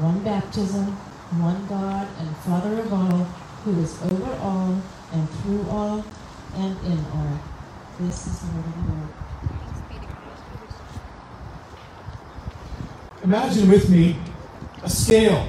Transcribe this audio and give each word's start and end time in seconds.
one 0.00 0.20
baptism, 0.24 0.86
one 1.38 1.66
God 1.66 2.08
and 2.18 2.36
Father 2.38 2.80
of 2.80 2.92
all, 2.92 3.24
who 3.64 3.78
is 3.82 4.00
over 4.02 4.32
all 4.40 4.80
and 5.12 5.30
through 5.30 5.66
all 5.68 6.04
and 6.56 6.78
in 6.86 7.04
all. 7.14 7.38
This 8.00 8.26
is 8.26 8.38
the 8.40 8.46
word 8.56 8.64
of 8.66 8.74
the 8.74 8.92
Lord. 8.92 9.08
Imagine 13.24 13.68
with 13.68 13.88
me 13.90 14.16
a 14.82 14.88
scale. 14.88 15.46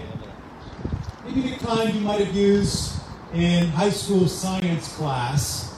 Maybe 1.26 1.50
the 1.50 1.58
kind 1.58 1.94
you 1.94 2.02
might 2.02 2.20
have 2.20 2.36
used 2.36 3.00
in 3.34 3.68
high 3.70 3.90
school 3.90 4.28
science 4.28 4.94
class, 4.96 5.72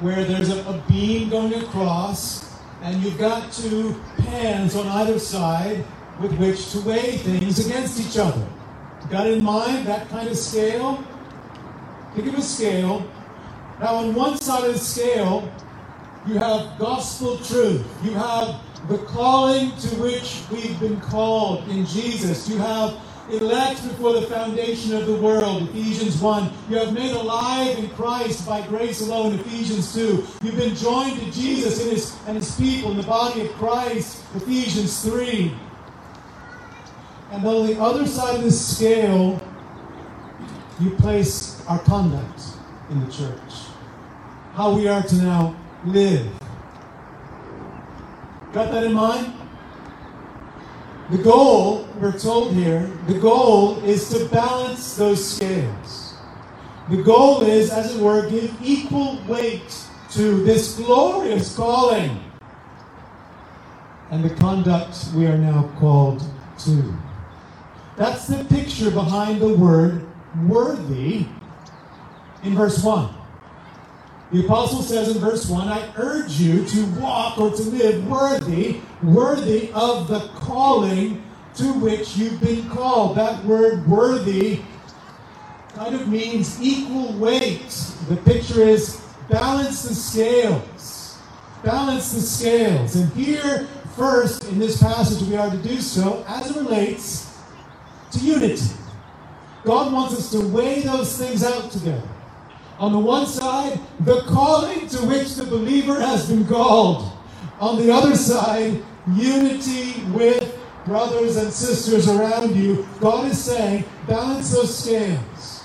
where 0.00 0.24
there's 0.24 0.48
a, 0.48 0.60
a 0.68 0.82
beam 0.88 1.28
going 1.28 1.54
across, 1.54 2.56
and 2.82 3.02
you've 3.02 3.18
got 3.18 3.52
two 3.52 4.00
pans 4.18 4.76
on 4.76 4.86
either 4.86 5.18
side 5.18 5.84
with 6.22 6.38
which 6.38 6.70
to 6.70 6.80
weigh 6.80 7.18
things 7.18 7.66
against 7.66 8.00
each 8.00 8.16
other. 8.16 8.46
Got 9.10 9.26
in 9.26 9.42
mind 9.42 9.86
that 9.88 10.08
kind 10.08 10.28
of 10.28 10.38
scale? 10.38 11.04
Think 12.14 12.28
of 12.28 12.34
a 12.34 12.42
scale. 12.42 13.04
Now, 13.80 13.96
on 13.96 14.14
one 14.14 14.38
side 14.38 14.64
of 14.64 14.74
the 14.74 14.78
scale, 14.78 15.52
you 16.26 16.34
have 16.34 16.78
gospel 16.78 17.38
truth. 17.38 17.84
You 18.04 18.12
have 18.12 18.60
the 18.88 18.98
calling 18.98 19.76
to 19.76 19.88
which 19.96 20.42
we've 20.50 20.78
been 20.78 21.00
called 21.00 21.68
in 21.68 21.84
Jesus. 21.86 22.48
You 22.48 22.58
have 22.58 22.96
elect 23.30 23.82
before 23.82 24.12
the 24.12 24.22
foundation 24.22 24.94
of 24.94 25.06
the 25.06 25.14
world, 25.14 25.68
Ephesians 25.70 26.20
1. 26.20 26.52
You 26.68 26.76
have 26.76 26.92
made 26.92 27.12
alive 27.12 27.78
in 27.78 27.88
Christ 27.90 28.46
by 28.46 28.64
grace 28.68 29.00
alone, 29.00 29.34
Ephesians 29.40 29.92
2. 29.94 30.24
You've 30.42 30.56
been 30.56 30.76
joined 30.76 31.18
to 31.18 31.30
Jesus 31.32 31.82
and 31.82 31.90
his, 31.90 32.16
and 32.26 32.36
his 32.36 32.54
people 32.56 32.92
in 32.92 32.96
the 32.98 33.02
body 33.02 33.40
of 33.40 33.52
Christ, 33.54 34.22
Ephesians 34.36 35.02
3. 35.02 35.52
And 37.32 37.46
on 37.46 37.66
the 37.66 37.80
other 37.80 38.06
side 38.06 38.36
of 38.36 38.44
the 38.44 38.50
scale, 38.50 39.40
you 40.78 40.90
place 40.90 41.64
our 41.66 41.78
conduct 41.78 42.42
in 42.90 43.04
the 43.04 43.10
church. 43.10 43.52
How 44.52 44.74
we 44.74 44.86
are 44.86 45.02
to 45.02 45.14
now 45.16 45.56
live. 45.86 46.30
Got 48.52 48.70
that 48.72 48.84
in 48.84 48.92
mind? 48.92 49.32
The 51.10 51.18
goal, 51.18 51.88
we're 51.98 52.18
told 52.18 52.52
here, 52.52 52.90
the 53.06 53.18
goal 53.18 53.82
is 53.82 54.10
to 54.10 54.26
balance 54.28 54.96
those 54.96 55.26
scales. 55.36 56.14
The 56.90 57.02
goal 57.02 57.40
is, 57.42 57.70
as 57.70 57.96
it 57.96 58.00
were, 58.02 58.28
give 58.28 58.54
equal 58.62 59.18
weight 59.26 59.74
to 60.10 60.44
this 60.44 60.76
glorious 60.76 61.56
calling 61.56 62.22
and 64.10 64.22
the 64.22 64.34
conduct 64.34 65.08
we 65.14 65.26
are 65.26 65.38
now 65.38 65.70
called 65.78 66.22
to. 66.58 66.94
That's 67.96 68.26
the 68.26 68.44
picture 68.44 68.90
behind 68.90 69.40
the 69.40 69.54
word 69.54 70.06
worthy 70.46 71.26
in 72.42 72.54
verse 72.54 72.82
1. 72.82 73.14
The 74.32 74.46
apostle 74.46 74.82
says 74.82 75.14
in 75.14 75.20
verse 75.20 75.46
1 75.48 75.68
I 75.68 75.92
urge 75.96 76.40
you 76.40 76.64
to 76.66 76.86
walk 76.98 77.38
or 77.38 77.50
to 77.50 77.62
live 77.62 78.08
worthy, 78.08 78.80
worthy 79.02 79.70
of 79.72 80.08
the 80.08 80.20
calling 80.34 81.22
to 81.56 81.64
which 81.74 82.16
you've 82.16 82.40
been 82.40 82.66
called. 82.70 83.16
That 83.18 83.44
word 83.44 83.86
worthy 83.86 84.62
kind 85.74 85.94
of 85.94 86.08
means 86.08 86.60
equal 86.62 87.12
weight. 87.18 87.68
The 88.08 88.16
picture 88.16 88.62
is 88.62 89.02
balance 89.28 89.82
the 89.82 89.94
scales. 89.94 91.18
Balance 91.62 92.12
the 92.12 92.22
scales. 92.22 92.96
And 92.96 93.12
here, 93.12 93.68
first, 93.96 94.44
in 94.44 94.58
this 94.58 94.82
passage, 94.82 95.28
we 95.28 95.36
are 95.36 95.50
to 95.50 95.58
do 95.58 95.80
so 95.82 96.24
as 96.26 96.50
it 96.50 96.56
relates 96.56 97.31
to 98.12 98.18
unity. 98.18 98.74
God 99.64 99.92
wants 99.92 100.14
us 100.14 100.30
to 100.32 100.40
weigh 100.48 100.80
those 100.80 101.16
things 101.16 101.44
out 101.44 101.70
together. 101.70 102.08
On 102.78 102.92
the 102.92 102.98
one 102.98 103.26
side, 103.26 103.78
the 104.00 104.22
calling 104.22 104.88
to 104.88 105.06
which 105.06 105.34
the 105.34 105.44
believer 105.44 106.00
has 106.00 106.28
been 106.28 106.46
called. 106.46 107.12
On 107.60 107.76
the 107.76 107.92
other 107.92 108.16
side, 108.16 108.82
unity 109.14 110.02
with 110.12 110.58
brothers 110.84 111.36
and 111.36 111.52
sisters 111.52 112.08
around 112.08 112.56
you. 112.56 112.86
God 113.00 113.30
is 113.30 113.42
saying, 113.42 113.84
balance 114.08 114.52
those 114.52 114.76
scales. 114.76 115.64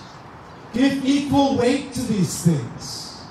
Give 0.74 1.04
equal 1.04 1.58
weight 1.58 1.92
to 1.94 2.02
these 2.02 2.44
things. 2.44 3.24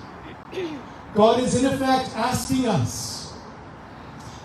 God 1.15 1.41
is 1.41 1.62
in 1.62 1.72
effect 1.72 2.10
asking 2.16 2.66
us, 2.66 3.34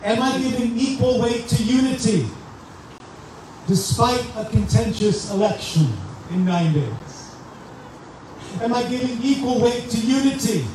Am 0.04 0.22
I 0.22 0.38
giving 0.40 0.78
equal 0.78 1.22
weight 1.22 1.48
to 1.48 1.64
unity 1.64 2.28
despite 3.72 4.26
a 4.36 4.44
contentious 4.50 5.32
election 5.32 5.88
in 6.32 6.44
nine 6.44 6.74
days? 6.74 7.36
Am 8.62 8.74
I 8.74 8.84
giving 8.84 9.18
equal 9.24 9.62
weight 9.62 9.90
to 9.92 9.98
unity 9.98 10.66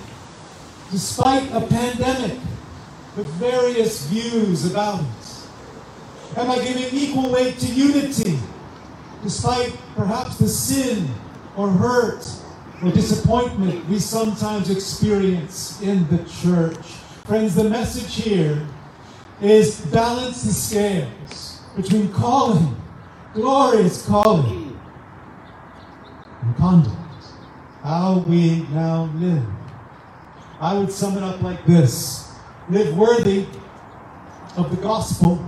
despite 0.91 1.43
a 1.53 1.61
pandemic 1.61 2.39
with 3.15 3.27
various 3.35 4.07
views 4.07 4.65
about 4.65 5.01
it? 5.01 6.39
Am 6.39 6.51
I 6.51 6.57
giving 6.65 6.89
equal 6.99 7.31
weight 7.31 7.59
to 7.59 7.67
unity 7.67 8.39
despite 9.23 9.77
perhaps 9.95 10.39
the 10.39 10.49
sin 10.49 11.07
or 11.55 11.69
hurt 11.69 12.27
or 12.83 12.93
disappointment 12.93 13.87
we 13.91 13.99
sometimes 13.99 14.71
experience 14.71 15.83
in 15.83 16.09
the 16.09 16.25
church? 16.25 16.87
Friends, 17.27 17.57
the 17.57 17.69
message 17.69 18.15
here 18.25 18.67
is 19.43 19.83
balance 19.93 20.45
the 20.45 20.53
scales 20.55 21.61
between 21.77 22.11
calling, 22.11 22.75
glorious 23.37 24.07
calling, 24.07 24.81
and 26.41 26.57
conduct 26.57 26.97
how 27.83 28.25
we 28.27 28.61
now 28.71 29.11
live. 29.17 29.45
I 30.59 30.73
would 30.73 30.91
sum 30.91 31.19
it 31.19 31.23
up 31.23 31.43
like 31.43 31.65
this 31.67 32.33
live 32.71 32.97
worthy 32.97 33.47
of 34.57 34.71
the 34.71 34.83
gospel 34.83 35.47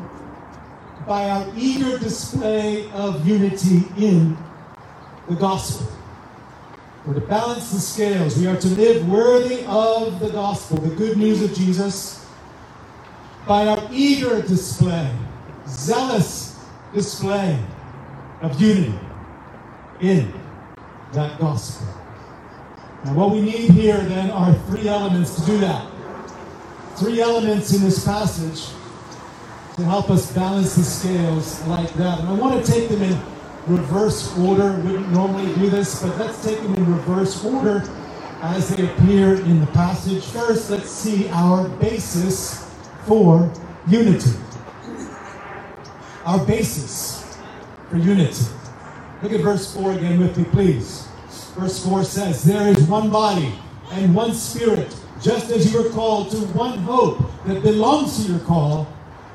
by 1.06 1.30
our 1.30 1.50
eager 1.56 1.98
display 1.98 2.90
of 2.90 3.26
unity 3.26 3.84
in 3.96 4.36
the 5.26 5.34
gospel. 5.34 5.90
We're 7.06 7.14
to 7.14 7.20
balance 7.22 7.70
the 7.70 7.80
scales. 7.80 8.38
We 8.38 8.46
are 8.48 8.60
to 8.60 8.68
live 8.68 9.08
worthy 9.08 9.64
of 9.64 10.20
the 10.20 10.28
gospel, 10.28 10.76
the 10.76 10.94
good 10.94 11.16
news 11.16 11.40
of 11.40 11.54
Jesus, 11.54 12.26
by 13.46 13.66
our 13.66 13.88
eager 13.90 14.42
display, 14.42 15.10
zealous 15.66 16.58
display 16.92 17.58
of 18.40 18.60
unity 18.60 18.98
in 20.00 20.32
that 21.12 21.38
gospel. 21.38 21.86
And 23.04 23.16
what 23.16 23.30
we 23.30 23.40
need 23.40 23.70
here 23.70 23.98
then 23.98 24.30
are 24.30 24.54
three 24.68 24.88
elements 24.88 25.34
to 25.36 25.46
do 25.46 25.58
that. 25.58 25.90
Three 26.96 27.20
elements 27.20 27.72
in 27.74 27.82
this 27.82 28.04
passage 28.04 28.68
to 29.76 29.84
help 29.84 30.10
us 30.10 30.32
balance 30.32 30.74
the 30.74 30.82
scales 30.82 31.64
like 31.66 31.92
that. 31.94 32.20
And 32.20 32.28
I 32.28 32.32
want 32.32 32.64
to 32.64 32.72
take 32.72 32.88
them 32.88 33.02
in 33.02 33.20
reverse 33.66 34.36
order. 34.38 34.72
We 34.80 34.92
wouldn't 34.92 35.10
normally 35.10 35.54
do 35.54 35.70
this, 35.70 36.02
but 36.02 36.18
let's 36.18 36.42
take 36.44 36.60
them 36.60 36.74
in 36.74 36.92
reverse 36.92 37.44
order 37.44 37.82
as 38.40 38.68
they 38.68 38.84
appear 38.84 39.34
in 39.34 39.60
the 39.60 39.66
passage. 39.68 40.24
First, 40.24 40.70
let's 40.70 40.90
see 40.90 41.28
our 41.30 41.68
basis 41.68 42.68
for 43.06 43.52
unity. 43.86 44.32
Our 46.24 46.44
basis 46.44 47.27
for 47.90 47.96
unity. 47.96 48.44
Look 49.22 49.32
at 49.32 49.40
verse 49.40 49.74
4 49.74 49.92
again 49.92 50.20
with 50.20 50.36
me, 50.36 50.44
please. 50.44 51.08
Verse 51.56 51.84
4 51.84 52.04
says, 52.04 52.44
There 52.44 52.68
is 52.68 52.82
one 52.86 53.10
body 53.10 53.52
and 53.92 54.14
one 54.14 54.34
spirit, 54.34 54.94
just 55.20 55.50
as 55.50 55.72
you 55.72 55.84
are 55.84 55.90
called 55.90 56.30
to 56.30 56.38
one 56.48 56.78
hope 56.78 57.18
that 57.46 57.62
belongs 57.62 58.24
to 58.24 58.32
your 58.32 58.40
call, 58.40 58.84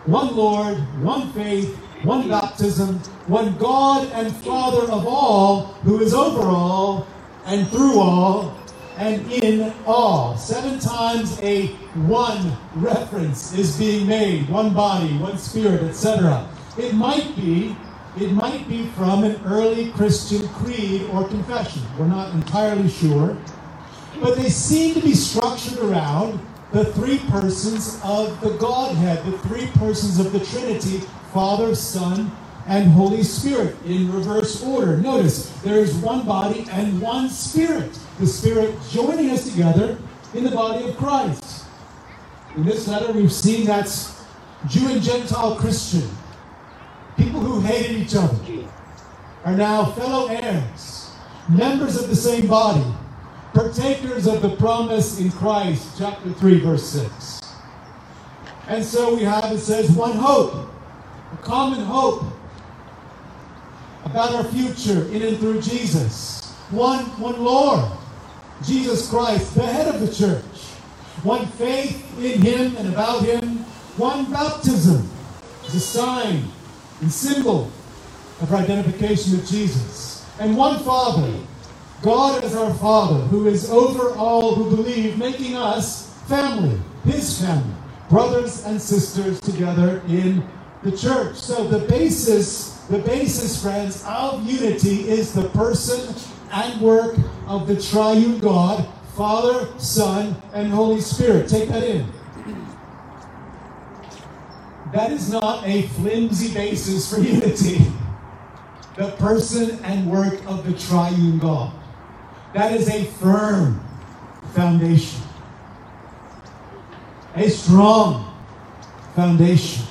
one 0.06 0.36
Lord, 0.36 0.78
one 1.02 1.32
faith, 1.34 1.76
one 2.04 2.28
baptism, 2.30 3.00
one 3.28 3.58
God 3.58 4.10
and 4.14 4.36
Father 4.38 4.92
of 4.92 5.06
all, 5.08 5.66
who 5.84 6.02
is 6.02 6.14
over 6.14 6.42
all 6.42 7.08
and 7.46 7.68
through 7.70 8.00
all 8.00 8.58
and 8.98 9.32
in 9.32 9.74
all. 9.86 10.38
Seven 10.38 10.80
times 10.80 11.40
a 11.42 11.68
one 12.08 12.58
reference 12.76 13.54
is 13.58 13.78
being 13.78 14.08
made 14.08 14.50
one 14.50 14.74
body, 14.74 15.18
one 15.18 15.38
spirit, 15.38 15.84
etc. 15.84 16.48
It 16.78 16.94
might 16.94 17.36
be 17.36 17.76
it 18.18 18.31
might 18.31 18.68
be 18.68 18.88
from 18.89 19.24
an 19.24 19.42
early 19.45 19.92
Christian 19.92 20.48
creed 20.50 21.04
or 21.12 21.27
confession. 21.27 21.81
We're 21.98 22.07
not 22.07 22.33
entirely 22.33 22.89
sure. 22.89 23.38
But 24.21 24.36
they 24.38 24.50
seem 24.50 24.94
to 24.94 25.01
be 25.01 25.15
structured 25.15 25.80
around 25.80 26.39
the 26.71 26.86
three 26.86 27.19
persons 27.30 28.00
of 28.04 28.39
the 28.42 28.51
Godhead, 28.57 29.25
the 29.25 29.38
three 29.39 29.68
persons 29.68 30.19
of 30.19 30.31
the 30.31 30.39
Trinity 30.45 31.00
Father, 31.33 31.74
Son, 31.74 32.31
and 32.68 32.92
Holy 32.92 33.24
Spirit 33.24 33.75
in 33.86 34.12
reverse 34.12 34.63
order. 34.63 34.98
Notice 34.98 35.50
there 35.63 35.80
is 35.80 35.94
one 35.95 36.25
body 36.25 36.66
and 36.71 37.01
one 37.01 37.30
Spirit. 37.30 37.98
The 38.19 38.27
Spirit 38.27 38.75
joining 38.92 39.31
us 39.31 39.50
together 39.50 39.98
in 40.33 40.44
the 40.44 40.51
body 40.51 40.88
of 40.88 40.98
Christ. 40.98 41.66
In 42.56 42.63
this 42.63 42.88
letter, 42.88 43.12
we've 43.12 43.33
seen 43.33 43.66
that's 43.66 44.24
Jew 44.68 44.88
and 44.88 45.01
Gentile 45.01 45.56
Christian. 45.56 46.07
People 47.18 47.39
who 47.39 47.62
hated 47.62 47.98
each 47.98 48.15
other 48.15 48.38
are 49.45 49.56
now 49.56 49.86
fellow 49.92 50.27
heirs, 50.27 51.12
members 51.50 52.01
of 52.01 52.10
the 52.10 52.15
same 52.15 52.48
body, 52.48 52.86
partakers 53.54 54.25
of 54.25 54.42
the 54.42 54.56
promise 54.56 55.19
in 55.19 55.31
Christ, 55.31 55.95
chapter 55.98 56.31
3, 56.31 56.60
verse 56.60 56.88
6. 56.89 57.42
And 58.68 58.83
so 58.83 59.15
we 59.15 59.24
have, 59.24 59.51
it 59.51 59.60
says, 59.60 59.92
one 59.92 60.13
hope, 60.13 60.69
a 61.33 61.38
common 61.38 61.81
hope 61.81 62.24
about 64.06 64.33
our 64.33 64.44
future 64.45 65.06
in 65.12 65.21
and 65.21 65.38
through 65.38 65.62
Jesus. 65.62 66.51
One, 66.69 67.06
one 67.19 67.44
Lord, 67.44 67.92
Jesus 68.63 69.09
Christ, 69.09 69.54
the 69.56 69.63
head 69.63 69.94
of 69.94 70.01
the 70.01 70.13
church. 70.13 70.44
One 71.24 71.45
faith 71.45 72.19
in 72.19 72.42
him 72.42 72.75
and 72.77 72.94
about 72.94 73.24
him. 73.24 73.59
One 73.98 74.31
baptism 74.31 75.09
is 75.66 75.75
a 75.75 75.80
sign 75.80 76.44
and 77.04 77.12
symbol 77.12 77.70
of 78.40 78.54
our 78.54 78.62
identification 78.62 79.34
with 79.34 79.50
Jesus. 79.50 80.26
And 80.40 80.56
one 80.56 80.82
Father, 80.84 81.38
God 82.02 82.44
is 82.46 82.56
our 82.56 82.74
Father, 82.76 83.20
who 83.26 83.48
is 83.48 83.70
over 83.70 84.12
all 84.16 84.56
who 84.56 84.74
believe, 84.76 85.18
making 85.18 85.56
us 85.56 86.18
family, 86.28 86.80
his 87.04 87.42
family, 87.42 87.76
brothers 88.10 88.64
and 88.66 88.82
sisters 88.82 89.42
together 89.42 90.02
in 90.08 90.48
the 90.84 90.96
church. 90.96 91.36
So 91.36 91.68
the 91.68 91.86
basis, 91.88 92.78
the 92.90 93.00
basis, 93.00 93.62
friends, 93.62 94.04
of 94.08 94.50
unity 94.50 95.10
is 95.10 95.34
the 95.34 95.50
person 95.50 96.16
and 96.54 96.80
work 96.80 97.18
of 97.48 97.68
the 97.68 97.82
triune 97.82 98.40
God, 98.40 98.88
Father, 99.18 99.68
Son, 99.78 100.42
and 100.54 100.72
Holy 100.72 101.02
Spirit. 101.02 101.50
Take 101.50 101.68
that 101.68 101.84
in. 101.84 102.06
That 104.94 105.12
is 105.12 105.31
not 105.31 105.66
a 105.66 105.81
flimsy 105.81 106.54
basis 106.54 107.12
for 107.12 107.19
unity. 107.19 107.84
The 108.95 109.10
person 109.13 109.84
and 109.84 110.10
work 110.10 110.40
of 110.45 110.63
the 110.66 110.78
triune 110.78 111.40
God. 111.40 111.74
That 112.54 112.74
is 112.74 112.88
a 112.88 113.06
firm 113.06 113.84
foundation. 114.54 115.19
A 117.36 117.50
strong 117.50 118.38
foundation 119.16 119.84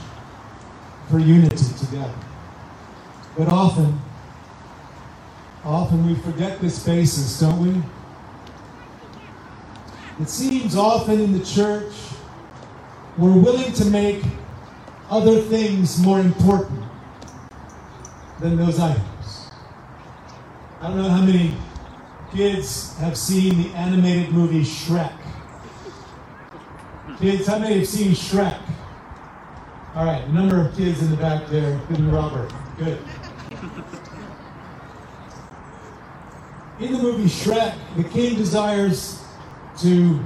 for 1.10 1.18
unity 1.18 1.64
together. 1.84 2.14
But 3.36 3.48
often, 3.48 4.00
often 5.64 6.06
we 6.06 6.14
forget 6.14 6.60
this 6.60 6.84
basis, 6.84 7.40
don't 7.40 7.58
we? 7.58 7.82
It 10.20 10.28
seems 10.28 10.76
often 10.76 11.18
in 11.18 11.32
the 11.36 11.44
church 11.44 11.92
we're 13.18 13.36
willing 13.36 13.72
to 13.72 13.84
make 13.86 14.22
other 15.12 15.42
things 15.42 15.98
more 15.98 16.20
important 16.20 16.82
than 18.40 18.56
those 18.56 18.80
items. 18.80 19.50
I 20.80 20.88
don't 20.88 20.96
know 20.96 21.10
how 21.10 21.20
many 21.20 21.54
kids 22.34 22.96
have 22.96 23.18
seen 23.18 23.62
the 23.62 23.68
animated 23.76 24.30
movie 24.32 24.62
Shrek. 24.62 25.12
Kids, 27.18 27.46
how 27.46 27.58
many 27.58 27.80
have 27.80 27.88
seen 27.88 28.12
Shrek? 28.12 28.58
All 29.94 30.06
right, 30.06 30.26
number 30.30 30.58
of 30.58 30.74
kids 30.74 31.02
in 31.02 31.10
the 31.10 31.18
back 31.18 31.46
there. 31.48 31.78
Good, 31.88 32.00
Robert. 32.06 32.50
Good. 32.78 32.98
In 36.80 36.90
the 36.94 37.02
movie 37.02 37.28
Shrek, 37.28 37.74
the 37.98 38.04
king 38.04 38.36
desires 38.36 39.22
to, 39.80 40.18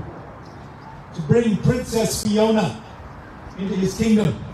to 1.13 1.23
bring 1.23 1.57
Princess 1.57 2.23
Fiona 2.23 2.85
into 3.59 3.75
his 3.75 3.99
kingdom. 3.99 4.46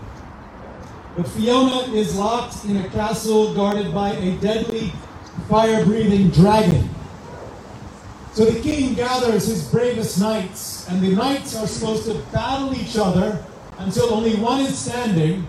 But 1.15 1.27
Fiona 1.27 1.93
is 1.93 2.15
locked 2.15 2.65
in 2.65 2.77
a 2.77 2.89
castle 2.89 3.53
guarded 3.53 3.93
by 3.93 4.13
a 4.13 4.35
deadly, 4.37 4.91
fire 5.47 5.85
breathing 5.85 6.29
dragon. 6.29 6.89
So 8.31 8.45
the 8.45 8.59
king 8.61 8.95
gathers 8.95 9.45
his 9.45 9.69
bravest 9.69 10.19
knights, 10.19 10.87
and 10.89 11.01
the 11.03 11.09
knights 11.09 11.55
are 11.55 11.67
supposed 11.67 12.05
to 12.05 12.15
battle 12.31 12.73
each 12.75 12.97
other 12.97 13.45
until 13.77 14.11
only 14.11 14.35
one 14.37 14.61
is 14.61 14.75
standing, 14.75 15.45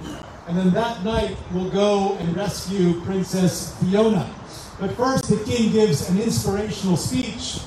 and 0.48 0.58
then 0.58 0.70
that 0.72 1.02
knight 1.02 1.34
will 1.54 1.70
go 1.70 2.14
and 2.18 2.36
rescue 2.36 3.00
Princess 3.00 3.74
Fiona. 3.80 4.30
But 4.78 4.92
first, 4.92 5.28
the 5.28 5.42
king 5.44 5.72
gives 5.72 6.10
an 6.10 6.20
inspirational 6.20 6.98
speech. 6.98 7.60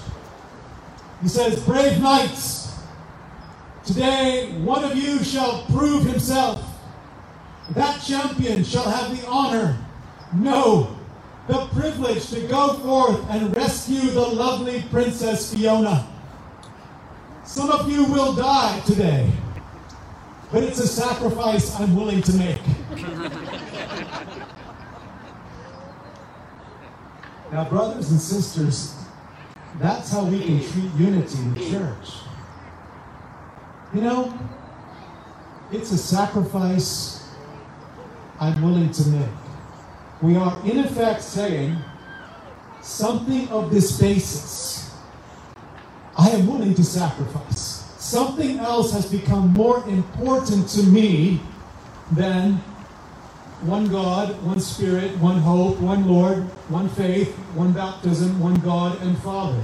He 1.24 1.28
says, 1.28 1.64
Brave 1.64 2.00
knights, 2.00 2.78
today 3.84 4.52
one 4.60 4.84
of 4.84 4.96
you 4.96 5.24
shall 5.24 5.64
prove 5.66 6.06
himself 6.06 6.77
that 7.72 8.02
champion 8.02 8.64
shall 8.64 8.90
have 8.90 9.16
the 9.16 9.28
honor, 9.28 9.78
no, 10.34 10.96
the 11.48 11.66
privilege 11.68 12.30
to 12.30 12.42
go 12.48 12.74
forth 12.74 13.30
and 13.30 13.56
rescue 13.56 14.10
the 14.12 14.22
lovely 14.22 14.84
Princess 14.90 15.54
Fiona. 15.54 16.08
Some 17.44 17.70
of 17.70 17.90
you 17.90 18.06
will 18.06 18.34
die 18.34 18.80
today, 18.82 19.32
but 20.52 20.64
it's 20.64 20.80
a 20.80 20.88
sacrifice 20.88 21.78
I'm 21.80 21.96
willing 21.96 22.22
to 22.24 22.34
make. 22.34 22.62
now, 27.52 27.70
brothers 27.70 28.12
and 28.12 28.20
sisters, 28.20 28.94
that's 29.80 30.12
how 30.12 30.26
we 30.26 30.40
can 30.44 30.60
treat 30.60 30.94
unity 30.96 31.38
in 31.38 31.54
the 31.54 31.70
church. 31.70 32.10
You 33.94 34.02
know, 34.02 34.38
it's 35.72 35.92
a 35.92 35.98
sacrifice 35.98 37.27
I'm 38.40 38.62
willing 38.62 38.92
to 38.92 39.08
make. 39.10 39.30
We 40.22 40.36
are, 40.36 40.60
in 40.66 40.80
effect, 40.80 41.22
saying 41.24 41.78
something 42.82 43.48
of 43.50 43.72
this 43.72 44.00
basis 44.00 44.78
I 46.18 46.30
am 46.32 46.48
willing 46.48 46.74
to 46.74 46.84
sacrifice. 46.84 47.86
Something 48.00 48.60
else 48.60 48.92
has 48.92 49.06
become 49.06 49.54
more 49.54 49.88
important 49.88 50.68
to 50.70 50.84
me 50.84 51.40
than 52.12 52.54
one 53.62 53.88
God, 53.88 54.42
one 54.44 54.60
Spirit, 54.60 55.16
one 55.20 55.38
hope, 55.40 55.80
one 55.80 56.08
Lord, 56.08 56.40
one 56.70 56.90
faith, 56.90 57.36
one 57.54 57.72
baptism, 57.72 58.40
one 58.40 58.56
God 58.62 59.00
and 59.02 59.18
Father. 59.20 59.62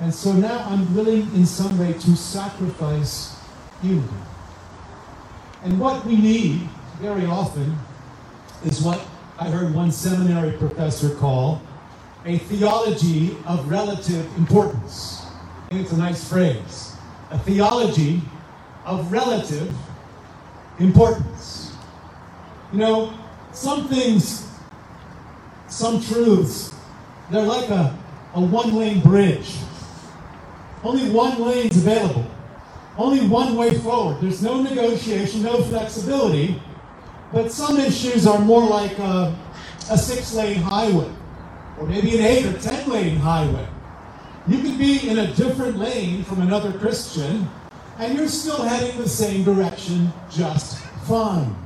And 0.00 0.14
so 0.14 0.32
now 0.32 0.66
I'm 0.68 0.94
willing 0.94 1.22
in 1.34 1.44
some 1.44 1.78
way 1.78 1.92
to 1.92 2.16
sacrifice 2.16 3.36
unity. 3.82 4.08
And 5.64 5.78
what 5.78 6.04
we 6.04 6.16
need 6.16 6.68
very 7.00 7.24
often 7.24 7.76
is 8.64 8.80
what 8.80 9.00
I 9.38 9.48
heard 9.48 9.74
one 9.74 9.92
seminary 9.92 10.52
professor 10.58 11.14
call 11.14 11.62
a 12.24 12.38
theology 12.38 13.36
of 13.46 13.68
relative 13.68 14.24
importance. 14.36 15.22
I 15.66 15.70
think 15.70 15.82
it's 15.82 15.92
a 15.92 15.96
nice 15.96 16.28
phrase. 16.28 16.94
A 17.30 17.38
theology 17.38 18.22
of 18.84 19.10
relative 19.10 19.74
importance. 20.78 21.74
You 22.72 22.78
know, 22.78 23.14
some 23.52 23.88
things, 23.88 24.48
some 25.68 26.00
truths, 26.00 26.74
they're 27.30 27.42
like 27.42 27.68
a, 27.70 27.98
a 28.34 28.40
one 28.40 28.74
lane 28.74 29.00
bridge. 29.00 29.56
Only 30.84 31.10
one 31.10 31.40
lane's 31.40 31.76
available. 31.76 32.26
Only 32.98 33.26
one 33.26 33.56
way 33.56 33.78
forward. 33.78 34.20
There's 34.20 34.42
no 34.42 34.62
negotiation, 34.62 35.42
no 35.42 35.62
flexibility. 35.62 36.60
But 37.32 37.50
some 37.50 37.78
issues 37.78 38.26
are 38.26 38.38
more 38.38 38.64
like 38.66 38.98
a, 38.98 39.34
a 39.90 39.96
six 39.96 40.34
lane 40.34 40.60
highway, 40.60 41.10
or 41.78 41.86
maybe 41.86 42.18
an 42.18 42.24
eight 42.24 42.44
or 42.44 42.58
ten 42.58 42.88
lane 42.90 43.16
highway. 43.16 43.66
You 44.46 44.58
could 44.58 44.78
be 44.78 45.08
in 45.08 45.18
a 45.18 45.32
different 45.32 45.78
lane 45.78 46.24
from 46.24 46.42
another 46.42 46.78
Christian, 46.78 47.48
and 47.98 48.18
you're 48.18 48.28
still 48.28 48.62
heading 48.62 49.00
the 49.00 49.08
same 49.08 49.44
direction 49.44 50.12
just 50.30 50.78
fine. 51.06 51.56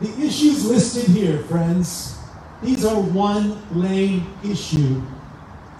The 0.00 0.08
issues 0.20 0.64
listed 0.64 1.04
here, 1.04 1.38
friends, 1.44 2.18
these 2.60 2.84
are 2.84 3.00
one 3.00 3.62
lane 3.78 4.26
issue, 4.44 5.00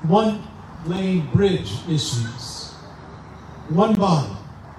one 0.02 0.44
lane 0.86 1.28
bridge 1.32 1.72
issues 1.88 2.57
one 3.68 3.94
body, 3.94 4.32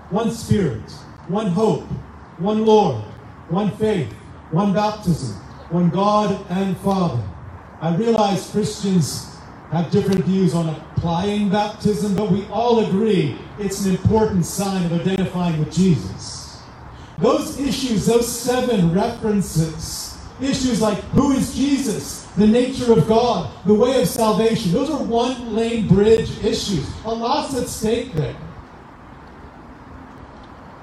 one 0.10 0.32
spirit, 0.32 0.90
one 1.28 1.48
hope, 1.48 1.84
one 2.40 2.66
Lord, 2.66 3.04
one 3.50 3.70
faith, 3.78 4.12
one 4.52 4.74
baptism, 4.74 5.36
one 5.70 5.90
God 5.90 6.46
and 6.50 6.76
Father. 6.78 7.22
I 7.82 7.96
realize 7.96 8.50
Christians 8.50 9.38
have 9.72 9.92
different 9.92 10.26
views 10.26 10.56
on 10.56 10.70
applying 10.70 11.50
baptism, 11.50 12.16
but 12.16 12.32
we 12.32 12.46
all 12.46 12.84
agree 12.86 13.38
it's 13.60 13.86
an 13.86 13.92
important 13.92 14.46
sign 14.46 14.84
of 14.86 14.94
identifying 14.94 15.60
with 15.60 15.72
Jesus. 15.72 16.60
Those 17.20 17.60
issues, 17.60 18.08
those 18.08 18.28
seven 18.28 18.92
references, 18.92 20.18
issues 20.42 20.82
like 20.82 20.98
who 21.12 21.34
is 21.34 21.54
Jesus, 21.54 22.24
the 22.38 22.48
nature 22.48 22.92
of 22.94 23.08
God, 23.08 23.52
the 23.66 23.74
way 23.74 24.02
of 24.02 24.08
salvation, 24.08 24.72
those 24.72 24.90
are 24.90 25.04
one 25.04 25.54
lane 25.54 25.88
bridge 25.88 26.44
issues. 26.44 26.90
A 27.06 27.14
lot's 27.14 27.56
at 27.56 27.68
stake 27.68 28.14
there. 28.14 28.36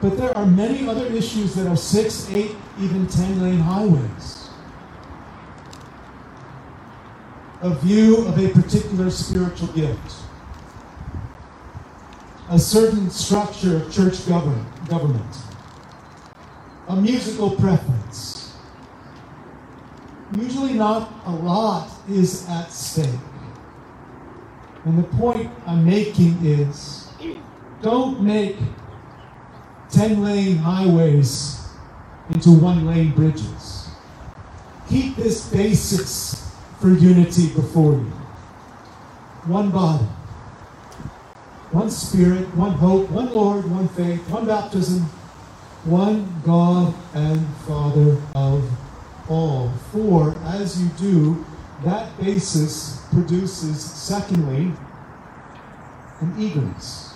But 0.00 0.18
there 0.18 0.36
are 0.36 0.44
many 0.44 0.86
other 0.86 1.06
issues 1.06 1.54
that 1.54 1.66
are 1.66 1.76
six, 1.76 2.28
eight, 2.30 2.54
even 2.78 3.06
ten 3.06 3.40
lane 3.40 3.60
highways. 3.60 4.48
A 7.62 7.74
view 7.76 8.26
of 8.26 8.38
a 8.38 8.48
particular 8.50 9.10
spiritual 9.10 9.68
gift, 9.68 10.12
a 12.50 12.58
certain 12.58 13.10
structure 13.10 13.76
of 13.76 13.92
church 13.92 14.28
govern, 14.28 14.66
government, 14.88 15.36
a 16.88 16.96
musical 16.96 17.50
preference. 17.50 18.52
Usually, 20.38 20.74
not 20.74 21.10
a 21.24 21.30
lot 21.30 21.88
is 22.08 22.46
at 22.48 22.70
stake. 22.70 23.08
And 24.84 24.98
the 24.98 25.16
point 25.16 25.50
I'm 25.66 25.84
making 25.84 26.44
is 26.44 27.08
don't 27.80 28.20
make 28.20 28.56
10 29.90 30.22
lane 30.22 30.56
highways 30.56 31.68
into 32.30 32.50
one 32.50 32.86
lane 32.86 33.12
bridges. 33.12 33.88
Keep 34.88 35.16
this 35.16 35.48
basics 35.50 36.54
for 36.80 36.90
unity 36.90 37.48
before 37.48 37.92
you. 37.92 38.12
One 39.46 39.70
body, 39.70 40.04
one 41.70 41.90
spirit, 41.90 42.54
one 42.56 42.72
hope, 42.72 43.10
one 43.10 43.32
Lord, 43.32 43.70
one 43.70 43.88
faith, 43.88 44.28
one 44.28 44.46
baptism, 44.46 45.02
one 45.84 46.42
God 46.44 46.94
and 47.14 47.46
Father 47.66 48.20
of 48.34 48.68
all. 49.28 49.70
For 49.92 50.36
as 50.44 50.80
you 50.82 50.88
do, 50.98 51.44
that 51.84 52.16
basis 52.18 53.06
produces, 53.12 53.80
secondly, 53.82 54.72
an 56.20 56.34
eagerness. 56.38 57.14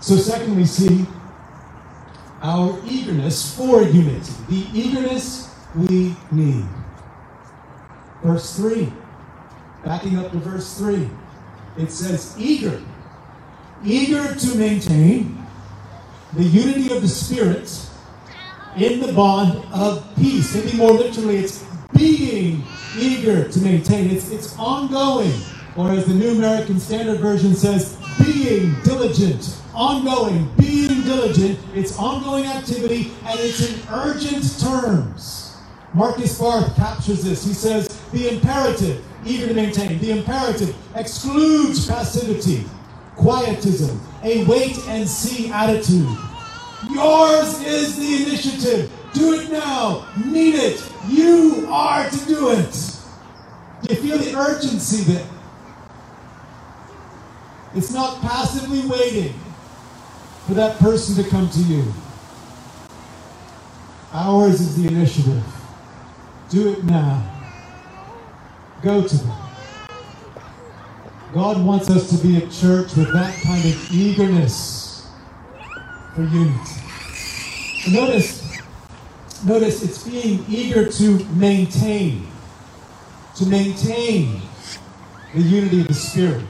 So, 0.00 0.16
secondly, 0.16 0.64
see, 0.64 1.06
our 2.42 2.80
eagerness 2.86 3.54
for 3.56 3.82
unity, 3.82 4.32
the 4.48 4.66
eagerness 4.72 5.54
we 5.74 6.16
need. 6.30 6.64
Verse 8.22 8.56
3, 8.56 8.92
backing 9.84 10.18
up 10.18 10.30
to 10.32 10.38
verse 10.38 10.76
3, 10.78 11.08
it 11.78 11.90
says, 11.90 12.34
eager, 12.38 12.82
eager 13.84 14.34
to 14.34 14.54
maintain 14.56 15.46
the 16.34 16.44
unity 16.44 16.94
of 16.94 17.02
the 17.02 17.08
Spirit 17.08 17.86
in 18.76 19.00
the 19.00 19.12
bond 19.12 19.64
of 19.72 20.06
peace. 20.16 20.54
Maybe 20.54 20.76
more 20.76 20.92
literally, 20.92 21.38
it's 21.38 21.64
being 21.94 22.62
eager 22.98 23.48
to 23.48 23.58
maintain. 23.60 24.10
It's, 24.10 24.30
it's 24.30 24.56
ongoing. 24.58 25.32
Or 25.76 25.90
as 25.90 26.06
the 26.06 26.14
New 26.14 26.32
American 26.32 26.78
Standard 26.78 27.20
Version 27.20 27.54
says, 27.54 27.96
being 28.22 28.74
diligent, 28.82 29.59
ongoing, 29.80 30.46
being 30.58 31.00
diligent. 31.04 31.58
It's 31.74 31.98
ongoing 31.98 32.44
activity 32.44 33.12
and 33.24 33.40
it's 33.40 33.66
in 33.66 33.80
urgent 33.90 34.60
terms. 34.60 35.56
Markus 35.94 36.38
Barth 36.38 36.76
captures 36.76 37.24
this. 37.24 37.44
He 37.44 37.54
says, 37.54 37.88
the 38.12 38.28
imperative, 38.28 39.02
eager 39.24 39.48
to 39.48 39.54
maintain, 39.54 39.98
the 39.98 40.10
imperative 40.10 40.76
excludes 40.94 41.86
passivity, 41.86 42.66
quietism, 43.16 43.98
a 44.22 44.44
wait 44.44 44.76
and 44.86 45.08
see 45.08 45.50
attitude. 45.50 46.14
Yours 46.90 47.62
is 47.62 47.96
the 47.96 48.22
initiative. 48.22 48.92
Do 49.14 49.32
it 49.32 49.50
now. 49.50 50.06
Need 50.26 50.56
it. 50.56 50.92
You 51.08 51.66
are 51.70 52.08
to 52.08 52.26
do 52.26 52.50
it. 52.50 52.96
Do 53.82 53.94
you 53.94 54.00
feel 54.00 54.18
the 54.18 54.38
urgency 54.38 55.04
there? 55.10 55.26
It's 57.74 57.92
not 57.92 58.20
passively 58.20 58.86
waiting 58.86 59.34
for 60.50 60.54
that 60.54 60.76
person 60.80 61.14
to 61.22 61.30
come 61.30 61.48
to 61.48 61.60
you. 61.60 61.84
Ours 64.12 64.60
is 64.60 64.82
the 64.82 64.88
initiative. 64.88 65.44
Do 66.48 66.72
it 66.72 66.82
now. 66.82 67.22
Go 68.82 69.06
to 69.06 69.16
them. 69.16 69.38
God 71.32 71.64
wants 71.64 71.88
us 71.88 72.10
to 72.10 72.26
be 72.26 72.38
a 72.38 72.48
church 72.48 72.96
with 72.96 73.12
that 73.12 73.40
kind 73.44 73.64
of 73.64 73.92
eagerness 73.92 75.08
for 76.16 76.22
unity. 76.22 76.80
And 77.84 77.94
notice, 77.94 78.60
notice 79.44 79.84
it's 79.84 80.02
being 80.02 80.44
eager 80.48 80.90
to 80.90 81.24
maintain, 81.26 82.26
to 83.36 83.46
maintain 83.46 84.42
the 85.32 85.42
unity 85.42 85.82
of 85.82 85.86
the 85.86 85.94
Spirit. 85.94 86.44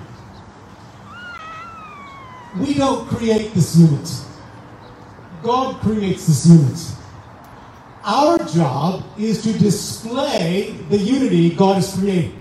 We 2.59 2.75
don't 2.75 3.09
create 3.09 3.55
this 3.55 3.77
unity. 3.77 4.15
God 5.43 5.81
creates 5.81 6.27
this 6.27 6.47
unity. 6.47 6.95
Our 8.05 8.39
job 8.47 9.05
is 9.19 9.43
to 9.43 9.53
display 9.59 10.73
the 10.89 10.99
unity 10.99 11.51
God 11.51 11.77
has 11.77 11.97
created. 11.97 12.35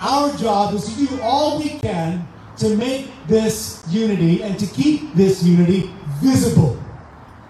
Our 0.00 0.36
job 0.36 0.74
is 0.74 0.84
to 0.94 1.06
do 1.06 1.20
all 1.22 1.58
we 1.58 1.78
can 1.78 2.26
to 2.58 2.76
make 2.76 3.10
this 3.26 3.84
unity 3.88 4.42
and 4.42 4.58
to 4.58 4.66
keep 4.66 5.14
this 5.14 5.42
unity 5.42 5.90
visible, 6.22 6.82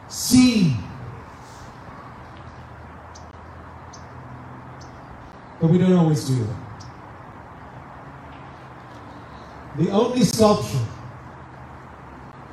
seen. 0.09 0.77
But 5.61 5.71
we 5.71 5.79
don't 5.79 5.95
always 5.95 6.25
do 6.27 6.45
that. 6.45 6.57
The 9.79 9.91
only 9.91 10.25
sculpture, 10.25 10.87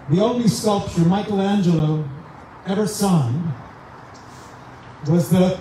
the 0.09 0.21
only 0.21 0.47
sculpture 0.47 1.01
Michelangelo 1.01 2.03
ever 2.65 2.87
signed 2.87 3.53
was 5.07 5.29
the, 5.29 5.59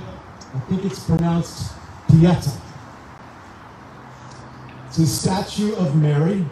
I 0.54 0.58
think 0.60 0.84
it's 0.84 1.04
pronounced 1.04 1.72
Pieta. 2.08 2.52
It's 4.88 4.98
a 4.98 5.06
statue 5.06 5.74
of 5.76 5.94
Mary 5.94 6.44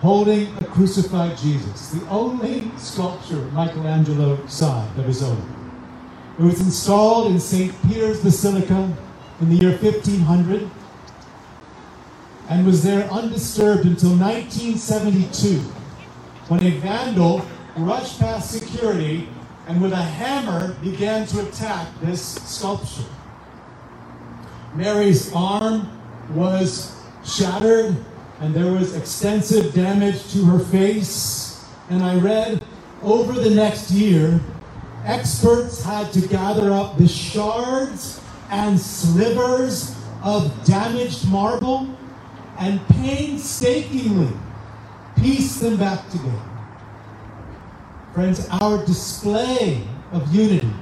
holding 0.00 0.54
a 0.58 0.64
crucified 0.64 1.38
Jesus. 1.38 1.90
The 1.90 2.06
only 2.08 2.70
sculpture 2.76 3.40
Michelangelo 3.52 4.44
signed 4.46 4.98
of 4.98 5.06
his 5.06 5.22
own. 5.22 5.62
It 6.38 6.42
was 6.42 6.60
installed 6.60 7.30
in 7.30 7.38
St. 7.40 7.72
Peter's 7.82 8.22
Basilica 8.22 8.96
in 9.40 9.48
the 9.48 9.56
year 9.56 9.76
1500 9.78 10.68
and 12.48 12.66
was 12.66 12.82
there 12.82 13.10
undisturbed 13.10 13.84
until 13.86 14.16
1972 14.16 15.62
when 16.52 16.62
a 16.64 16.70
vandal 16.80 17.42
rushed 17.78 18.20
past 18.20 18.50
security 18.50 19.26
and 19.68 19.80
with 19.80 19.90
a 19.90 19.96
hammer 19.96 20.74
began 20.82 21.26
to 21.26 21.40
attack 21.48 21.88
this 22.02 22.34
sculpture. 22.44 23.08
Mary's 24.74 25.32
arm 25.32 25.88
was 26.34 26.94
shattered 27.24 27.96
and 28.40 28.52
there 28.52 28.70
was 28.70 28.94
extensive 28.94 29.72
damage 29.72 30.30
to 30.30 30.44
her 30.44 30.58
face. 30.58 31.64
And 31.88 32.02
I 32.02 32.18
read 32.18 32.62
over 33.02 33.32
the 33.32 33.54
next 33.54 33.90
year, 33.90 34.38
experts 35.06 35.82
had 35.82 36.12
to 36.12 36.20
gather 36.28 36.70
up 36.70 36.98
the 36.98 37.08
shards 37.08 38.20
and 38.50 38.78
slivers 38.78 39.96
of 40.22 40.52
damaged 40.66 41.26
marble 41.30 41.88
and 42.58 42.86
painstakingly 42.88 44.36
piece 45.22 45.60
them 45.60 45.76
back 45.76 46.10
together. 46.10 46.42
Friends, 48.12 48.48
our 48.50 48.84
display 48.84 49.86
of 50.10 50.34
unity 50.34 50.72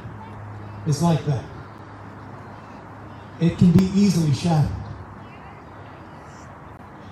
is 0.86 1.02
like 1.02 1.24
that. 1.26 1.44
It 3.40 3.58
can 3.58 3.70
be 3.72 3.84
easily 3.94 4.32
shattered. 4.32 4.70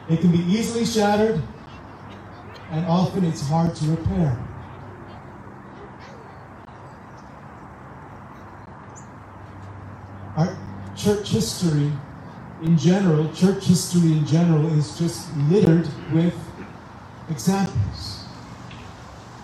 It 0.09 0.21
can 0.21 0.33
be 0.33 0.39
easily 0.39 0.87
shattered, 0.87 1.43
and 2.71 2.87
often 2.87 3.25
it's 3.25 3.47
hard 3.47 3.77
to 3.77 3.85
repair. 3.91 4.39
Our 10.37 10.57
church 10.97 11.29
history 11.29 11.93
in 12.63 12.79
general, 12.79 13.31
church 13.35 13.65
history 13.65 14.13
in 14.13 14.27
general, 14.27 14.67
is 14.79 14.99
just 14.99 15.37
littered 15.37 15.89
with 16.13 16.35
examples. 17.31 18.25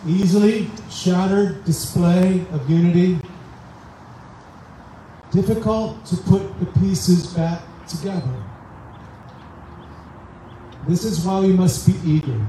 Easily 0.06 0.70
shattered 0.90 1.64
display 1.64 2.44
of 2.52 2.68
unity, 2.68 3.18
difficult 5.30 6.04
to 6.06 6.16
put 6.16 6.42
the 6.60 6.66
pieces 6.80 7.26
back 7.28 7.62
together. 7.88 8.42
This 10.86 11.04
is 11.04 11.24
why 11.24 11.40
we 11.40 11.52
must 11.52 11.86
be 11.86 11.94
eager, 12.08 12.46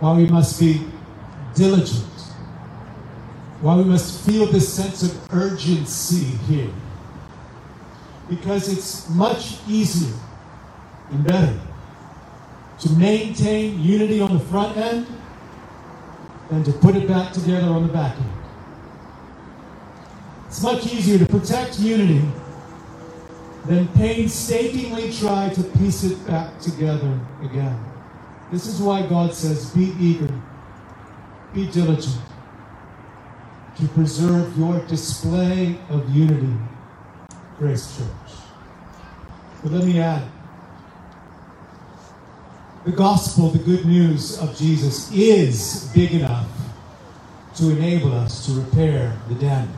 why 0.00 0.16
we 0.16 0.26
must 0.26 0.58
be 0.58 0.84
diligent, 1.54 2.04
why 3.60 3.76
we 3.76 3.84
must 3.84 4.26
feel 4.26 4.46
this 4.46 4.72
sense 4.72 5.02
of 5.04 5.32
urgency 5.32 6.36
here. 6.48 6.70
Because 8.28 8.72
it's 8.72 9.08
much 9.10 9.58
easier 9.68 10.16
and 11.10 11.24
better 11.24 11.58
to 12.80 12.90
maintain 12.92 13.80
unity 13.80 14.20
on 14.20 14.32
the 14.32 14.44
front 14.44 14.76
end 14.76 15.06
than 16.50 16.64
to 16.64 16.72
put 16.72 16.96
it 16.96 17.06
back 17.06 17.32
together 17.32 17.68
on 17.68 17.86
the 17.86 17.92
back 17.92 18.16
end. 18.16 18.30
It's 20.46 20.62
much 20.62 20.86
easier 20.86 21.18
to 21.18 21.26
protect 21.26 21.78
unity 21.78 22.22
than 23.66 23.86
painstakingly 23.88 25.12
try 25.12 25.50
to 25.50 25.62
piece 25.62 26.04
it 26.04 26.26
back 26.26 26.58
together 26.60 27.20
again. 27.42 27.78
This 28.50 28.66
is 28.66 28.80
why 28.80 29.06
God 29.06 29.32
says, 29.32 29.70
Be 29.70 29.94
eager, 30.00 30.34
be 31.54 31.70
diligent 31.70 32.20
to 33.76 33.86
preserve 33.88 34.56
your 34.58 34.80
display 34.86 35.78
of 35.88 36.08
unity, 36.14 36.54
Grace 37.58 37.96
Church. 37.96 38.36
But 39.62 39.72
let 39.72 39.84
me 39.84 40.00
add 40.00 40.22
the 42.84 42.92
gospel, 42.92 43.50
the 43.50 43.58
good 43.58 43.84
news 43.84 44.38
of 44.38 44.56
Jesus, 44.56 45.10
is 45.12 45.90
big 45.94 46.12
enough 46.12 46.48
to 47.56 47.70
enable 47.70 48.12
us 48.12 48.46
to 48.46 48.52
repair 48.52 49.16
the 49.28 49.34
damage. 49.34 49.70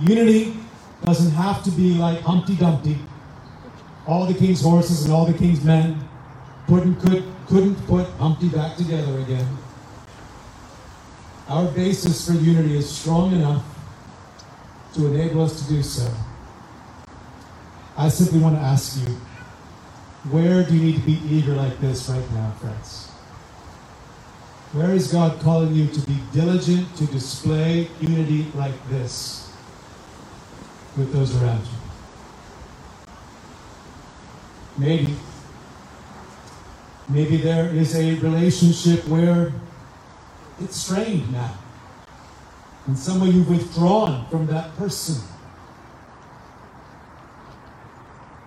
Unity 0.00 0.56
doesn't 1.04 1.30
have 1.32 1.62
to 1.64 1.70
be 1.70 1.94
like 1.94 2.20
Humpty 2.20 2.56
Dumpty. 2.56 2.98
All 4.06 4.26
the 4.26 4.34
king's 4.34 4.62
horses 4.62 5.04
and 5.04 5.12
all 5.12 5.26
the 5.26 5.36
king's 5.36 5.62
men 5.62 6.08
couldn't, 6.66 6.96
could, 6.96 7.24
couldn't 7.46 7.76
put 7.86 8.06
Humpty 8.18 8.48
back 8.48 8.76
together 8.76 9.20
again. 9.20 9.46
Our 11.48 11.66
basis 11.72 12.26
for 12.26 12.32
unity 12.32 12.76
is 12.76 12.90
strong 12.90 13.32
enough 13.32 13.64
to 14.94 15.06
enable 15.06 15.42
us 15.42 15.62
to 15.62 15.68
do 15.72 15.82
so. 15.82 16.12
I 17.96 18.08
simply 18.08 18.40
want 18.40 18.56
to 18.56 18.60
ask 18.60 18.98
you, 19.00 19.16
where 20.24 20.64
do 20.64 20.74
you 20.74 20.82
need 20.82 20.94
to 20.96 21.06
be 21.06 21.20
eager 21.28 21.54
like 21.54 21.80
this 21.80 22.08
right 22.08 22.30
now, 22.32 22.50
friends? 22.60 23.08
Where 24.72 24.90
is 24.90 25.12
God 25.12 25.40
calling 25.40 25.74
you 25.74 25.86
to 25.86 26.00
be 26.00 26.18
diligent 26.32 26.94
to 26.96 27.06
display 27.06 27.88
unity 28.00 28.50
like 28.54 28.74
this 28.90 29.52
with 30.96 31.12
those 31.12 31.40
around 31.40 31.60
you? 31.60 31.78
Maybe. 34.76 35.14
Maybe 37.08 37.38
there 37.38 37.68
is 37.74 37.94
a 37.96 38.16
relationship 38.16 39.06
where 39.08 39.52
it's 40.60 40.76
strained 40.76 41.32
now. 41.32 41.54
In 42.86 42.96
some 42.96 43.20
way 43.20 43.28
you've 43.28 43.48
withdrawn 43.48 44.26
from 44.28 44.46
that 44.48 44.76
person. 44.76 45.22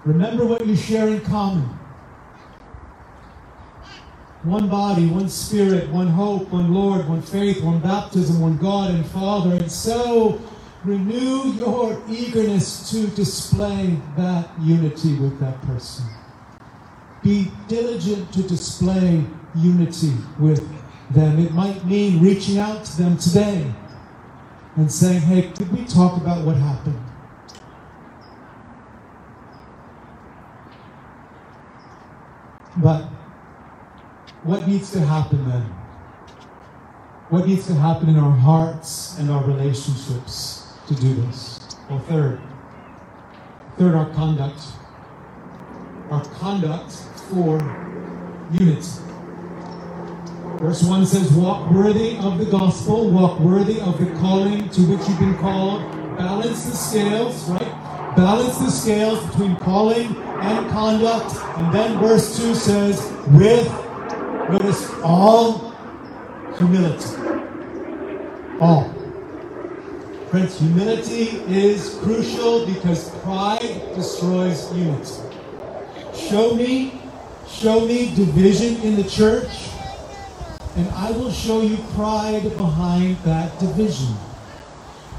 Remember 0.05 0.46
what 0.46 0.65
you 0.65 0.75
share 0.75 1.08
in 1.08 1.22
common. 1.22 1.77
One 4.43 4.67
body, 4.67 5.05
one 5.05 5.29
spirit, 5.29 5.89
one 5.89 6.08
hope, 6.08 6.50
one 6.50 6.74
Lord, 6.74 7.08
one 7.08 7.22
faith, 7.22 7.62
one 7.63 7.79
baptism, 7.79 8.41
one 8.41 8.58
God 8.58 8.89
and 8.89 9.05
Father. 9.05 9.51
And 9.51 9.72
so 9.72 10.41
renew 10.84 11.51
your 11.53 12.01
eagerness 12.10 12.89
to 12.89 13.05
display 13.08 13.99
that 14.17 14.49
unity 14.60 15.13
with 15.19 15.39
that 15.39 15.62
person. 15.62 16.06
Be 17.21 17.52
diligent 17.67 18.34
to 18.34 18.41
display 18.41 19.23
unity 19.56 20.13
with 20.39 20.67
them. 21.12 21.38
It 21.38 21.54
might 21.54 21.86
mean 21.86 22.19
reaching 22.19 22.58
out 22.58 22.84
to 22.86 22.97
them 22.97 23.17
today 23.19 23.71
and 24.76 24.91
saying, 24.91 25.21
hey, 25.21 25.52
could 25.56 25.71
we 25.71 25.86
talk 25.86 26.17
about 26.17 26.43
what 26.43 26.56
happened? 26.56 26.99
But 32.77 33.03
what 34.43 34.67
needs 34.67 34.91
to 34.93 34.99
happen 35.01 35.47
then? 35.49 35.63
What 37.29 37.47
needs 37.47 37.67
to 37.67 37.75
happen 37.75 38.10
in 38.10 38.17
our 38.17 38.31
hearts 38.31 39.17
and 39.17 39.29
our 39.29 39.43
relationships 39.43 40.73
to 40.88 40.95
do 40.95 41.13
this? 41.13 41.60
Well, 41.89 41.99
third, 41.99 42.41
third, 43.77 43.95
our 43.95 44.10
conduct. 44.12 44.62
Our 46.10 46.23
conduct 46.25 46.91
for 47.29 47.60
unity. 48.51 49.01
Verse 50.60 50.84
1 50.84 51.05
says, 51.05 51.31
Walk 51.34 51.71
worthy 51.71 52.17
of 52.17 52.38
the 52.38 52.45
gospel, 52.45 53.10
walk 53.10 53.39
worthy 53.39 53.79
of 53.81 53.97
the 53.99 54.05
calling 54.19 54.69
to 54.69 54.81
which 54.81 55.07
you've 55.07 55.19
been 55.19 55.38
called. 55.38 55.81
Balance 56.17 56.65
the 56.65 56.75
scales, 56.75 57.49
right? 57.49 58.15
Balance 58.15 58.57
the 58.57 58.69
scales 58.69 59.25
between 59.27 59.55
calling 59.55 60.15
and 60.41 60.69
conduct. 60.71 61.36
And 61.58 61.73
then 61.73 61.99
verse 61.99 62.38
2 62.38 62.56
says, 62.56 63.12
With, 63.30 63.67
notice, 64.49 64.89
all 65.04 65.73
humility. 66.58 67.15
All. 68.60 68.93
Friends, 70.30 70.60
humility 70.60 71.41
is 71.47 71.97
crucial 72.01 72.65
because 72.65 73.10
pride 73.19 73.93
destroys 73.95 74.71
unity. 74.75 75.12
Show 76.15 76.56
me, 76.56 77.01
show 77.47 77.86
me 77.86 78.15
division 78.15 78.82
in 78.82 78.95
the 78.95 79.04
church 79.10 79.71
and 80.75 80.89
I 80.91 81.12
will 81.12 81.32
show 81.32 81.62
you 81.62 81.77
pride 81.95 82.43
behind 82.58 83.17
that 83.23 83.60
division. 83.60 84.15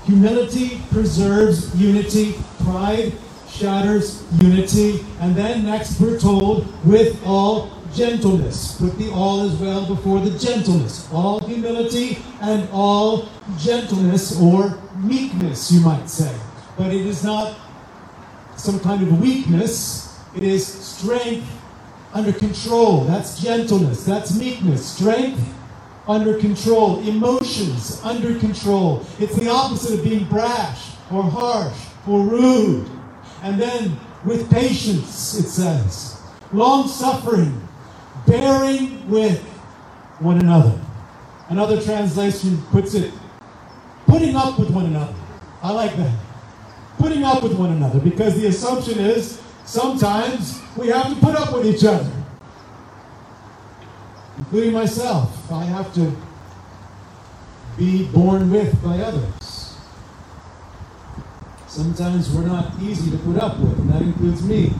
Humility 0.06 0.80
preserves 0.90 1.74
unity, 1.78 2.34
pride 2.60 3.12
shatters 3.52 4.24
unity, 4.40 5.04
and 5.20 5.34
then 5.34 5.64
next 5.64 6.00
we're 6.00 6.18
told, 6.18 6.66
with 6.84 7.20
all 7.24 7.70
gentleness. 7.94 8.76
Put 8.78 8.98
the 8.98 9.10
all 9.10 9.42
as 9.42 9.54
well 9.56 9.86
before 9.86 10.20
the 10.20 10.36
gentleness. 10.38 11.08
All 11.12 11.40
humility 11.40 12.18
and 12.40 12.68
all 12.72 13.28
gentleness, 13.58 14.40
or 14.40 14.78
meekness, 14.96 15.70
you 15.70 15.80
might 15.80 16.08
say. 16.08 16.34
But 16.78 16.92
it 16.92 17.06
is 17.06 17.22
not 17.22 17.56
some 18.56 18.80
kind 18.80 19.02
of 19.02 19.20
weakness, 19.20 20.18
it 20.34 20.42
is 20.42 20.66
strength 20.66 21.46
under 22.14 22.32
control. 22.32 23.04
That's 23.04 23.40
gentleness. 23.40 24.04
That's 24.04 24.36
meekness. 24.36 24.84
Strength 24.84 25.42
under 26.06 26.38
control. 26.38 27.06
Emotions 27.06 28.00
under 28.02 28.38
control. 28.38 29.04
It's 29.18 29.36
the 29.36 29.48
opposite 29.48 29.98
of 29.98 30.04
being 30.04 30.24
brash 30.24 30.90
or 31.10 31.22
harsh 31.22 31.76
or 32.06 32.20
rude. 32.20 32.90
And 33.42 33.60
then 33.60 33.98
with 34.24 34.50
patience, 34.50 35.38
it 35.38 35.48
says, 35.48 36.20
long 36.52 36.86
suffering, 36.86 37.68
bearing 38.26 39.08
with 39.10 39.40
one 40.20 40.38
another. 40.38 40.78
Another 41.48 41.82
translation 41.82 42.62
puts 42.70 42.94
it, 42.94 43.12
putting 44.06 44.36
up 44.36 44.58
with 44.58 44.70
one 44.70 44.86
another. 44.86 45.14
I 45.62 45.72
like 45.72 45.96
that. 45.96 46.18
Putting 46.98 47.24
up 47.24 47.42
with 47.42 47.54
one 47.54 47.72
another 47.72 47.98
because 47.98 48.40
the 48.40 48.46
assumption 48.46 48.98
is 49.00 49.40
sometimes 49.64 50.60
we 50.76 50.88
have 50.88 51.08
to 51.08 51.16
put 51.16 51.34
up 51.34 51.52
with 51.52 51.66
each 51.66 51.84
other, 51.84 52.10
including 54.38 54.72
myself. 54.72 55.50
I 55.50 55.64
have 55.64 55.92
to 55.94 56.12
be 57.76 58.06
borne 58.06 58.50
with 58.50 58.80
by 58.82 58.98
others. 59.00 59.51
Sometimes 61.72 62.30
we're 62.30 62.44
not 62.44 62.70
easy 62.82 63.10
to 63.12 63.16
put 63.16 63.38
up 63.38 63.58
with, 63.58 63.78
and 63.78 63.88
that 63.88 64.02
includes 64.02 64.42
me. 64.42 64.74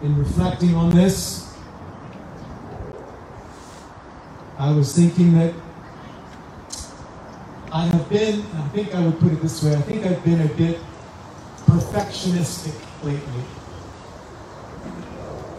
In 0.00 0.16
reflecting 0.16 0.74
on 0.74 0.88
this, 0.96 1.54
I 4.58 4.72
was 4.72 4.96
thinking 4.96 5.34
that 5.38 5.52
I 7.70 7.84
have 7.84 8.08
been, 8.08 8.40
I 8.40 8.68
think 8.68 8.94
I 8.94 9.04
would 9.04 9.20
put 9.20 9.30
it 9.30 9.42
this 9.42 9.62
way, 9.62 9.76
I 9.76 9.82
think 9.82 10.06
I've 10.06 10.24
been 10.24 10.40
a 10.40 10.54
bit 10.54 10.80
perfectionistic 11.66 12.80
lately. 13.02 13.44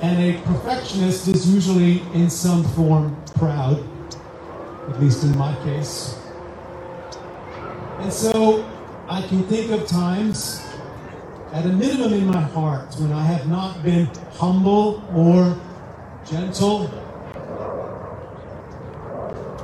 And 0.01 0.23
a 0.23 0.41
perfectionist 0.41 1.27
is 1.27 1.53
usually 1.53 2.01
in 2.15 2.31
some 2.31 2.63
form 2.63 3.15
proud, 3.35 3.87
at 4.89 4.99
least 4.99 5.23
in 5.23 5.37
my 5.37 5.55
case. 5.63 6.17
And 7.99 8.11
so 8.11 8.65
I 9.07 9.21
can 9.21 9.43
think 9.43 9.71
of 9.71 9.87
times, 9.87 10.65
at 11.53 11.65
a 11.65 11.69
minimum 11.69 12.13
in 12.13 12.25
my 12.25 12.41
heart, 12.41 12.93
when 12.95 13.11
I 13.11 13.23
have 13.23 13.47
not 13.47 13.81
been 13.83 14.07
humble 14.33 15.03
or 15.15 15.57
gentle. 16.25 16.87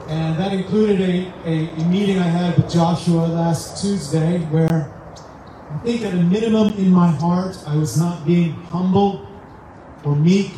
And 0.07 0.37
that 0.37 0.53
included 0.53 1.01
a, 1.01 1.33
a, 1.45 1.69
a 1.69 1.85
meeting 1.85 2.19
I 2.19 2.23
had 2.27 2.57
with 2.57 2.71
Joshua 2.71 3.27
last 3.27 3.81
Tuesday 3.81 4.39
where 4.45 4.91
I 5.69 5.77
think 5.79 6.03
at 6.03 6.13
a 6.13 6.17
minimum 6.17 6.73
in 6.73 6.89
my 6.89 7.09
heart 7.11 7.57
I 7.65 7.75
was 7.75 7.97
not 7.97 8.25
being 8.25 8.53
humble 8.71 9.27
or 10.03 10.15
meek. 10.15 10.53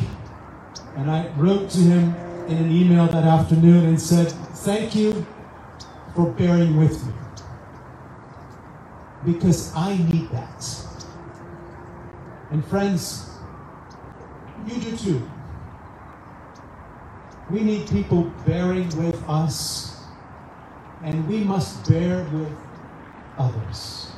And 0.96 1.10
I 1.10 1.28
wrote 1.36 1.70
to 1.70 1.78
him 1.78 2.14
in 2.48 2.56
an 2.58 2.70
email 2.70 3.06
that 3.06 3.24
afternoon 3.24 3.86
and 3.86 4.00
said, 4.00 4.30
Thank 4.30 4.94
you 4.94 5.26
for 6.14 6.30
bearing 6.30 6.76
with 6.76 7.04
me. 7.06 7.23
Because 9.24 9.74
I 9.74 9.96
need 9.96 10.30
that. 10.30 10.84
And 12.50 12.64
friends, 12.66 13.30
you 14.66 14.76
do 14.76 14.96
too. 14.96 15.30
We 17.50 17.60
need 17.60 17.88
people 17.88 18.32
bearing 18.46 18.88
with 18.96 19.22
us, 19.28 19.96
and 21.02 21.26
we 21.28 21.40
must 21.40 21.88
bear 21.88 22.24
with 22.32 22.52
others. 23.38 24.12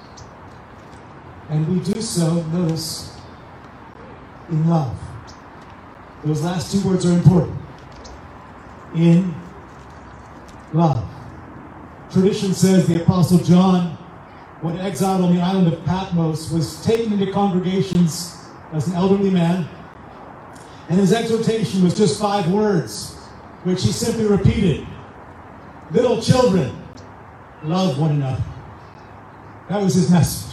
And 1.49 1.67
we 1.69 1.93
do 1.93 2.01
so, 2.01 2.43
notice, 2.45 3.17
in 4.49 4.69
love. 4.69 4.97
Those 6.25 6.43
last 6.43 6.73
two 6.73 6.89
words 6.89 7.07
are 7.07 7.13
important. 7.13 7.59
In 8.95 9.35
love. 10.73 11.09
Tradition 12.11 12.55
says 12.55 12.87
the 12.87 13.03
Apostle 13.03 13.39
John, 13.39 13.96
when 14.67 14.79
exiled 14.79 15.23
on 15.23 15.33
the 15.33 15.41
island 15.41 15.73
of 15.73 15.85
Patmos, 15.85 16.51
was 16.51 16.85
taken 16.85 17.13
into 17.13 17.31
congregations 17.31 18.37
as 18.73 18.89
an 18.89 18.95
elderly 18.95 19.31
man, 19.31 19.69
and 20.89 20.99
his 20.99 21.13
exhortation 21.13 21.85
was 21.85 21.97
just 21.97 22.21
five 22.21 22.51
words 22.51 23.15
which 23.63 23.85
he 23.85 23.93
simply 23.93 24.27
repeated 24.27 24.85
Little 25.93 26.21
children, 26.21 26.77
love 27.63 27.97
one 27.97 28.11
another. 28.17 28.43
That 29.69 29.81
was 29.81 29.95
his 29.95 30.11
message. 30.11 30.53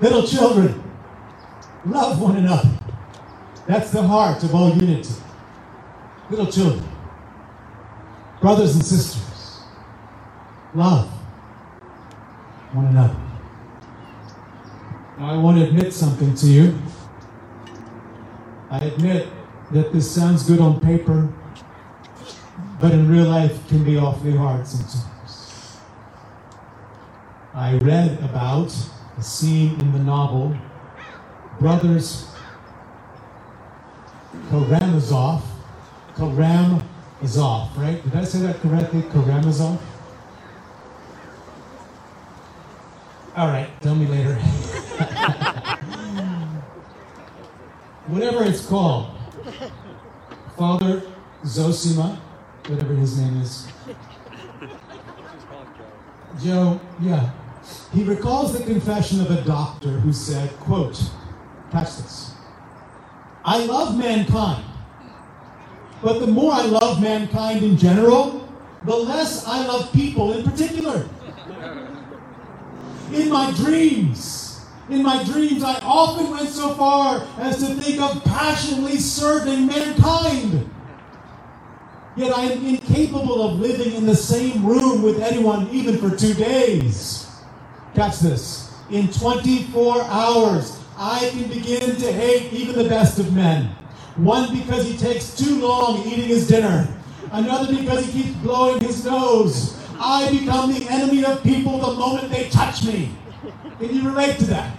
Little 0.00 0.26
children, 0.26 0.82
love 1.84 2.22
one 2.22 2.36
another. 2.38 2.70
That's 3.66 3.90
the 3.90 4.02
heart 4.02 4.42
of 4.44 4.54
all 4.54 4.74
unity. 4.74 5.14
Little 6.30 6.50
children, 6.50 6.88
brothers 8.40 8.76
and 8.76 8.84
sisters, 8.84 9.60
love 10.74 11.06
one 12.72 12.86
another. 12.86 13.21
I 15.22 15.36
want 15.36 15.58
to 15.58 15.64
admit 15.64 15.92
something 15.92 16.34
to 16.34 16.46
you. 16.46 16.78
I 18.70 18.78
admit 18.78 19.28
that 19.70 19.92
this 19.92 20.10
sounds 20.10 20.42
good 20.44 20.60
on 20.60 20.80
paper 20.80 21.32
but 22.82 22.90
in 22.90 23.08
real 23.08 23.26
life 23.26 23.68
can 23.68 23.84
be 23.84 23.96
awfully 23.96 24.36
hard 24.36 24.66
sometimes. 24.66 25.78
I 27.54 27.78
read 27.78 28.18
about 28.20 28.74
a 29.16 29.22
scene 29.22 29.80
in 29.80 29.92
the 29.92 30.00
novel 30.00 30.56
Brothers 31.60 32.26
Karamazov. 34.50 35.44
Karamazov, 36.16 37.78
right? 37.78 38.02
Did 38.02 38.16
I 38.16 38.24
say 38.24 38.40
that 38.40 38.56
correctly? 38.60 39.02
Karamazov? 39.02 39.80
All 43.36 43.46
right, 43.46 43.68
tell 43.80 43.94
me 43.94 44.06
later. 44.06 44.36
Whatever 48.06 48.44
it's 48.44 48.66
called. 48.66 49.16
Father 50.56 51.02
Zosima 51.44 52.18
whatever 52.68 52.94
his 52.94 53.18
name 53.18 53.40
is. 53.40 53.66
Joe, 56.42 56.80
yeah. 57.00 57.30
He 57.92 58.04
recalls 58.04 58.58
the 58.58 58.64
confession 58.64 59.20
of 59.20 59.30
a 59.30 59.42
doctor 59.42 59.88
who 59.88 60.12
said, 60.12 60.50
quote, 60.60 61.00
catch 61.70 61.96
this. 61.96 62.32
I 63.44 63.64
love 63.64 63.98
mankind, 63.98 64.64
but 66.02 66.20
the 66.20 66.26
more 66.26 66.52
I 66.52 66.62
love 66.62 67.02
mankind 67.02 67.62
in 67.62 67.76
general, 67.76 68.48
the 68.84 68.96
less 68.96 69.46
I 69.46 69.66
love 69.66 69.92
people 69.92 70.32
in 70.32 70.48
particular. 70.48 71.08
In 73.12 73.28
my 73.28 73.52
dreams, 73.52 74.51
in 74.88 75.02
my 75.02 75.22
dreams, 75.24 75.62
I 75.62 75.78
often 75.82 76.30
went 76.30 76.48
so 76.48 76.74
far 76.74 77.26
as 77.38 77.58
to 77.58 77.74
think 77.74 78.00
of 78.00 78.22
passionately 78.24 78.96
serving 78.96 79.66
mankind. 79.66 80.68
Yet 82.16 82.36
I 82.36 82.42
am 82.44 82.66
incapable 82.66 83.42
of 83.42 83.60
living 83.60 83.94
in 83.94 84.04
the 84.04 84.16
same 84.16 84.66
room 84.66 85.02
with 85.02 85.22
anyone 85.22 85.68
even 85.70 85.96
for 85.96 86.14
two 86.14 86.34
days. 86.34 87.30
Catch 87.94 88.18
this. 88.20 88.74
In 88.90 89.08
24 89.08 90.02
hours, 90.02 90.78
I 90.98 91.30
can 91.30 91.48
begin 91.48 91.96
to 91.96 92.12
hate 92.12 92.52
even 92.52 92.76
the 92.76 92.88
best 92.88 93.18
of 93.18 93.32
men. 93.32 93.66
One 94.16 94.54
because 94.54 94.86
he 94.86 94.96
takes 94.96 95.34
too 95.34 95.60
long 95.60 96.06
eating 96.06 96.28
his 96.28 96.46
dinner. 96.46 96.86
Another 97.30 97.74
because 97.74 98.04
he 98.04 98.24
keeps 98.24 98.36
blowing 98.38 98.82
his 98.82 99.06
nose. 99.06 99.78
I 99.98 100.30
become 100.30 100.74
the 100.74 100.86
enemy 100.90 101.24
of 101.24 101.42
people 101.42 101.78
the 101.78 101.94
moment 101.94 102.30
they 102.30 102.50
touch 102.50 102.84
me. 102.84 103.10
Can 103.82 103.96
you 103.96 104.08
relate 104.08 104.38
to 104.38 104.44
that? 104.44 104.78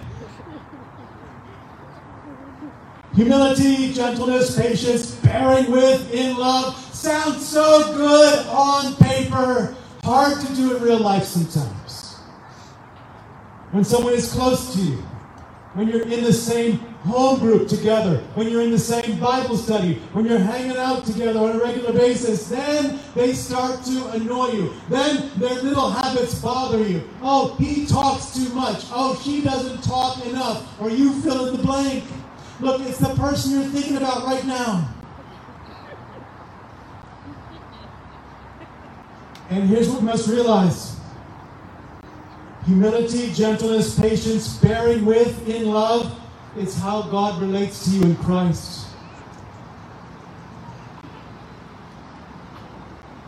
Humility, 3.14 3.92
gentleness, 3.92 4.58
patience, 4.58 5.16
bearing 5.16 5.70
with, 5.70 6.10
in 6.10 6.38
love, 6.38 6.74
sounds 6.74 7.46
so 7.46 7.92
good 7.92 8.46
on 8.46 8.96
paper. 8.96 9.76
Hard 10.04 10.40
to 10.40 10.54
do 10.54 10.74
in 10.74 10.82
real 10.82 11.00
life 11.00 11.24
sometimes. 11.24 12.14
When 13.72 13.84
someone 13.84 14.14
is 14.14 14.32
close 14.32 14.72
to 14.72 14.80
you, 14.80 14.96
when 15.74 15.88
you're 15.88 16.08
in 16.08 16.24
the 16.24 16.32
same 16.32 16.93
home 17.04 17.38
group 17.38 17.68
together, 17.68 18.16
when 18.34 18.48
you're 18.48 18.62
in 18.62 18.70
the 18.70 18.78
same 18.78 19.18
Bible 19.20 19.56
study, 19.56 19.94
when 20.12 20.24
you're 20.24 20.38
hanging 20.38 20.76
out 20.76 21.04
together 21.04 21.38
on 21.38 21.50
a 21.50 21.58
regular 21.58 21.92
basis, 21.92 22.48
then 22.48 22.98
they 23.14 23.34
start 23.34 23.84
to 23.84 24.08
annoy 24.12 24.48
you. 24.48 24.72
Then 24.88 25.30
their 25.36 25.54
little 25.62 25.90
habits 25.90 26.40
bother 26.40 26.82
you. 26.82 27.02
Oh, 27.22 27.54
he 27.56 27.86
talks 27.86 28.34
too 28.34 28.48
much. 28.54 28.86
Oh, 28.90 29.20
she 29.22 29.42
doesn't 29.42 29.82
talk 29.84 30.24
enough. 30.26 30.80
Or 30.80 30.88
you 30.88 31.20
fill 31.20 31.46
in 31.46 31.56
the 31.56 31.62
blank. 31.62 32.04
Look, 32.60 32.80
it's 32.82 32.98
the 32.98 33.14
person 33.14 33.52
you're 33.52 33.70
thinking 33.70 33.96
about 33.98 34.24
right 34.24 34.44
now. 34.46 34.94
And 39.50 39.68
here's 39.68 39.90
what 39.90 40.00
we 40.00 40.06
must 40.06 40.26
realize 40.26 40.98
humility, 42.64 43.30
gentleness, 43.34 43.98
patience, 43.98 44.56
bearing 44.56 45.04
with 45.04 45.46
in 45.46 45.66
love. 45.66 46.18
It's 46.56 46.78
how 46.78 47.02
God 47.02 47.42
relates 47.42 47.84
to 47.84 47.90
you 47.90 48.02
in 48.04 48.16
Christ. 48.16 48.86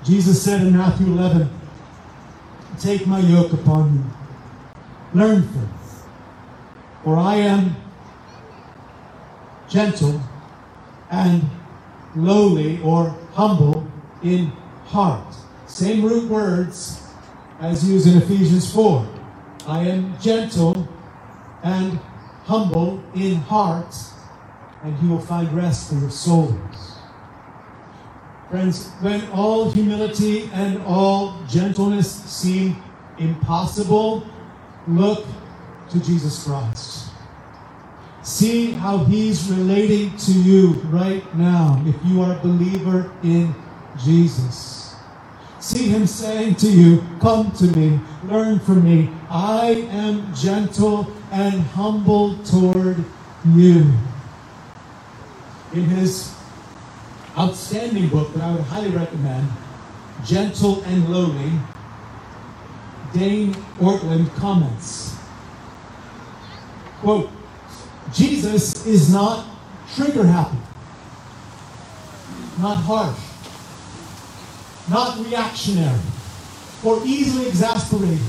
Jesus 0.05 0.41
said 0.41 0.61
in 0.61 0.77
Matthew 0.77 1.07
11, 1.07 1.51
Take 2.79 3.07
my 3.09 3.19
yoke 3.19 3.53
upon 3.53 3.95
you. 3.95 5.21
Learn 5.21 5.43
from 5.43 5.63
me. 5.63 5.69
For 7.03 7.17
I 7.17 7.37
am 7.37 7.75
gentle 9.69 10.21
and 11.11 11.43
lowly 12.15 12.81
or 12.83 13.11
humble 13.33 13.91
in 14.23 14.47
heart. 14.85 15.35
Same 15.67 16.05
root 16.05 16.31
words 16.31 17.03
as 17.61 17.89
used 17.89 18.07
in 18.07 18.23
Ephesians 18.23 18.73
4. 18.73 19.05
I 19.67 19.81
am 19.81 20.17
gentle 20.21 20.89
and 21.65 21.99
humble 22.47 23.03
in 23.15 23.37
heart, 23.37 23.95
and 24.85 24.97
you 25.03 25.11
will 25.11 25.21
find 25.21 25.53
rest 25.53 25.91
for 25.91 25.97
your 25.97 26.11
souls. 26.11 26.55
Friends, 28.51 28.89
when 29.01 29.29
all 29.31 29.71
humility 29.73 30.49
and 30.53 30.81
all 30.83 31.37
gentleness 31.49 32.11
seem 32.25 32.77
impossible, 33.19 34.25
look 34.87 35.27
to 35.91 36.01
Jesus 36.01 36.45
Christ. 36.45 37.09
See 38.23 38.73
how 38.73 38.99
he's 38.99 39.51
relating 39.51 40.17
to 40.19 40.33
you 40.33 40.75
right 40.91 41.23
now 41.37 41.83
if 41.87 41.97
you 42.05 42.23
are 42.23 42.37
a 42.37 42.41
believer 42.41 43.11
in 43.25 43.55
Jesus. 44.05 44.95
See 45.59 45.89
him 45.89 46.07
saying 46.07 46.57
to 46.57 46.69
you, 46.71 47.05
Come 47.21 47.51
to 47.53 47.65
me, 47.77 47.99
learn 48.25 48.61
from 48.61 48.85
me. 48.85 49.11
I 49.29 49.89
am 49.91 50.33
gentle 50.35 51.13
and 51.33 51.61
humble 51.61 52.37
toward 52.45 53.05
you. 53.55 53.93
In 55.73 55.85
his 55.85 56.35
outstanding 57.37 58.09
book 58.09 58.33
that 58.35 58.43
I 58.43 58.53
would 58.53 58.63
highly 58.63 58.91
recommend, 58.91 59.49
Gentle 60.25 60.83
and 60.85 61.09
Lowly, 61.09 61.53
Dane 63.13 63.55
Ortlund 63.79 64.35
comments, 64.37 65.17
quote, 67.01 67.31
Jesus 68.13 68.87
is 68.87 69.13
not 69.13 69.47
trigger 69.95 70.25
happy, 70.25 70.59
not 72.59 72.77
harsh, 72.77 73.19
not 74.89 75.19
reactionary 75.27 76.01
or 76.85 77.01
easily 77.05 77.49
exasperated. 77.49 78.21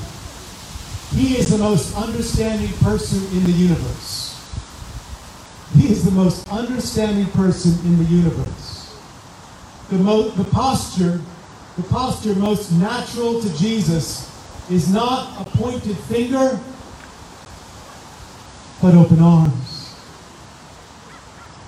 He 1.11 1.37
is 1.37 1.49
the 1.49 1.57
most 1.57 1.95
understanding 1.95 2.71
person 2.79 3.19
in 3.37 3.43
the 3.45 3.51
universe. 3.51 4.27
He 5.75 5.89
is 5.91 6.03
the 6.05 6.11
most 6.11 6.47
understanding 6.49 7.27
person 7.27 7.73
in 7.85 7.97
the 7.97 8.03
universe. 8.05 8.97
The, 9.89 9.97
mo- 9.97 10.29
the 10.29 10.43
posture, 10.45 11.21
the 11.77 11.83
posture 11.83 12.35
most 12.35 12.71
natural 12.73 13.41
to 13.41 13.57
Jesus 13.57 14.29
is 14.69 14.91
not 14.91 15.41
a 15.47 15.49
pointed 15.57 15.97
finger, 15.97 16.59
but 18.81 18.93
open 18.95 19.19
arms. 19.19 19.95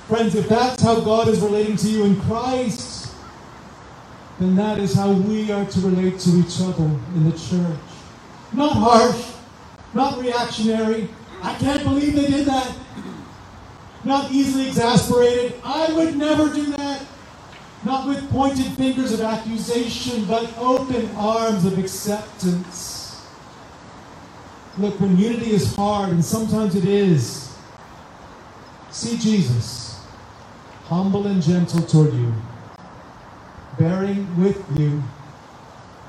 Friends, 0.08 0.36
if 0.36 0.50
that's 0.50 0.82
how 0.82 1.00
God 1.00 1.28
is 1.28 1.40
relating 1.40 1.78
to 1.78 1.90
you 1.90 2.04
in 2.04 2.20
Christ, 2.22 3.14
then 4.40 4.56
that 4.56 4.80
is 4.80 4.94
how 4.96 5.12
we 5.12 5.52
are 5.52 5.66
to 5.66 5.80
relate 5.82 6.20
to 6.22 6.30
each 6.40 6.60
other 6.62 6.84
in 6.84 7.30
the 7.30 7.38
church. 7.38 7.89
Not 8.54 8.74
harsh, 8.74 9.34
not 9.94 10.20
reactionary. 10.20 11.10
I 11.42 11.54
can't 11.56 11.84
believe 11.84 12.16
they 12.16 12.28
did 12.28 12.46
that. 12.48 12.76
Not 14.04 14.32
easily 14.32 14.68
exasperated. 14.68 15.56
I 15.64 15.92
would 15.94 16.16
never 16.16 16.54
do 16.54 16.66
that. 16.78 17.06
Not 17.86 18.08
with 18.08 18.30
pointed 18.32 18.66
fingers 18.74 19.14
of 19.14 19.22
accusation, 19.22 20.26
but 20.26 20.52
open 20.58 21.10
arms 21.16 21.66
of 21.66 21.78
acceptance. 21.78 23.26
Look, 24.78 25.00
when 25.00 25.18
unity 25.18 25.52
is 25.52 25.76
hard, 25.76 26.10
and 26.10 26.24
sometimes 26.24 26.76
it 26.76 26.86
is, 26.86 27.56
see 28.92 29.18
Jesus, 29.18 30.02
humble 30.86 31.28
and 31.28 31.42
gentle 31.42 31.82
toward 31.82 32.14
you, 32.14 32.34
bearing 33.78 34.28
with 34.42 34.64
you, 34.78 35.04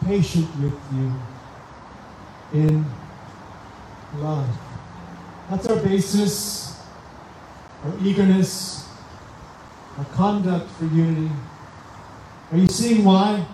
patient 0.05 0.49
with 0.61 0.79
you, 0.95 1.13
in 2.53 2.85
love. 4.17 4.49
That's 5.49 5.67
our 5.67 5.77
basis, 5.77 6.81
our 7.85 7.93
eagerness, 8.03 8.89
our 9.99 10.05
conduct 10.07 10.71
for 10.73 10.85
unity. 10.87 11.31
Are 12.53 12.59
you 12.59 12.69
seeing 12.69 13.05
why? 13.05 13.47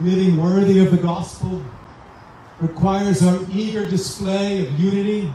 Living 0.00 0.36
worthy 0.36 0.84
of 0.84 0.90
the 0.90 0.98
gospel 0.98 1.62
requires 2.60 3.22
our 3.22 3.40
eager 3.50 3.88
display 3.88 4.66
of 4.66 4.78
unity 4.78 5.32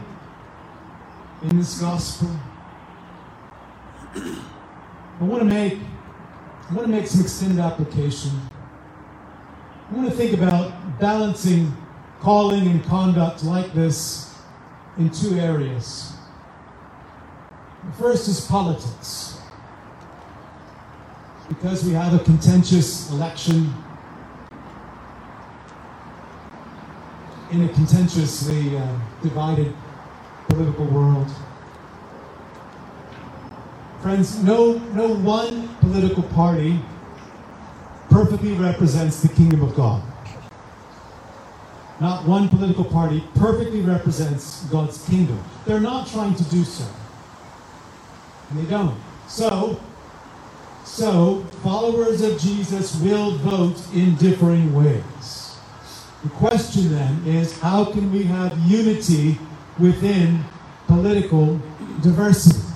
in 1.42 1.58
this 1.58 1.80
gospel. 1.80 2.28
I 4.14 5.24
want 5.24 5.40
to 5.40 5.44
make 5.44 5.78
I 6.70 6.74
want 6.74 6.86
to 6.86 6.92
make 6.92 7.06
some 7.06 7.20
extended 7.20 7.58
application. 7.58 8.30
I 9.90 9.94
want 9.94 10.08
to 10.08 10.14
think 10.16 10.32
about 10.32 10.98
balancing 10.98 11.76
calling 12.22 12.68
and 12.68 12.84
conduct 12.84 13.42
like 13.42 13.72
this 13.74 14.32
in 14.96 15.10
two 15.10 15.34
areas. 15.40 16.12
The 17.84 17.92
first 17.94 18.28
is 18.28 18.46
politics. 18.46 19.40
Because 21.48 21.84
we 21.84 21.92
have 21.94 22.14
a 22.14 22.22
contentious 22.22 23.10
election 23.10 23.74
in 27.50 27.64
a 27.64 27.68
contentiously 27.70 28.76
uh, 28.76 28.98
divided 29.20 29.74
political 30.48 30.86
world. 30.86 31.28
Friends, 34.00 34.42
no, 34.44 34.78
no 34.94 35.08
one 35.08 35.68
political 35.80 36.22
party 36.22 36.80
perfectly 38.10 38.52
represents 38.52 39.20
the 39.20 39.28
kingdom 39.28 39.62
of 39.62 39.74
God. 39.74 40.11
Not 42.02 42.26
one 42.26 42.48
political 42.48 42.84
party 42.84 43.22
perfectly 43.36 43.80
represents 43.80 44.64
God's 44.64 45.06
kingdom. 45.06 45.40
They're 45.64 45.78
not 45.78 46.08
trying 46.08 46.34
to 46.34 46.42
do 46.50 46.64
so. 46.64 46.84
And 48.50 48.58
they 48.58 48.68
don't. 48.68 49.00
So, 49.28 49.80
so 50.84 51.44
followers 51.62 52.20
of 52.22 52.40
Jesus 52.40 53.00
will 53.00 53.36
vote 53.36 53.80
in 53.94 54.16
differing 54.16 54.74
ways. 54.74 55.56
The 56.24 56.30
question 56.30 56.90
then 56.90 57.22
is 57.24 57.56
how 57.60 57.84
can 57.84 58.10
we 58.10 58.24
have 58.24 58.58
unity 58.58 59.38
within 59.78 60.44
political 60.88 61.60
diversity? 62.02 62.66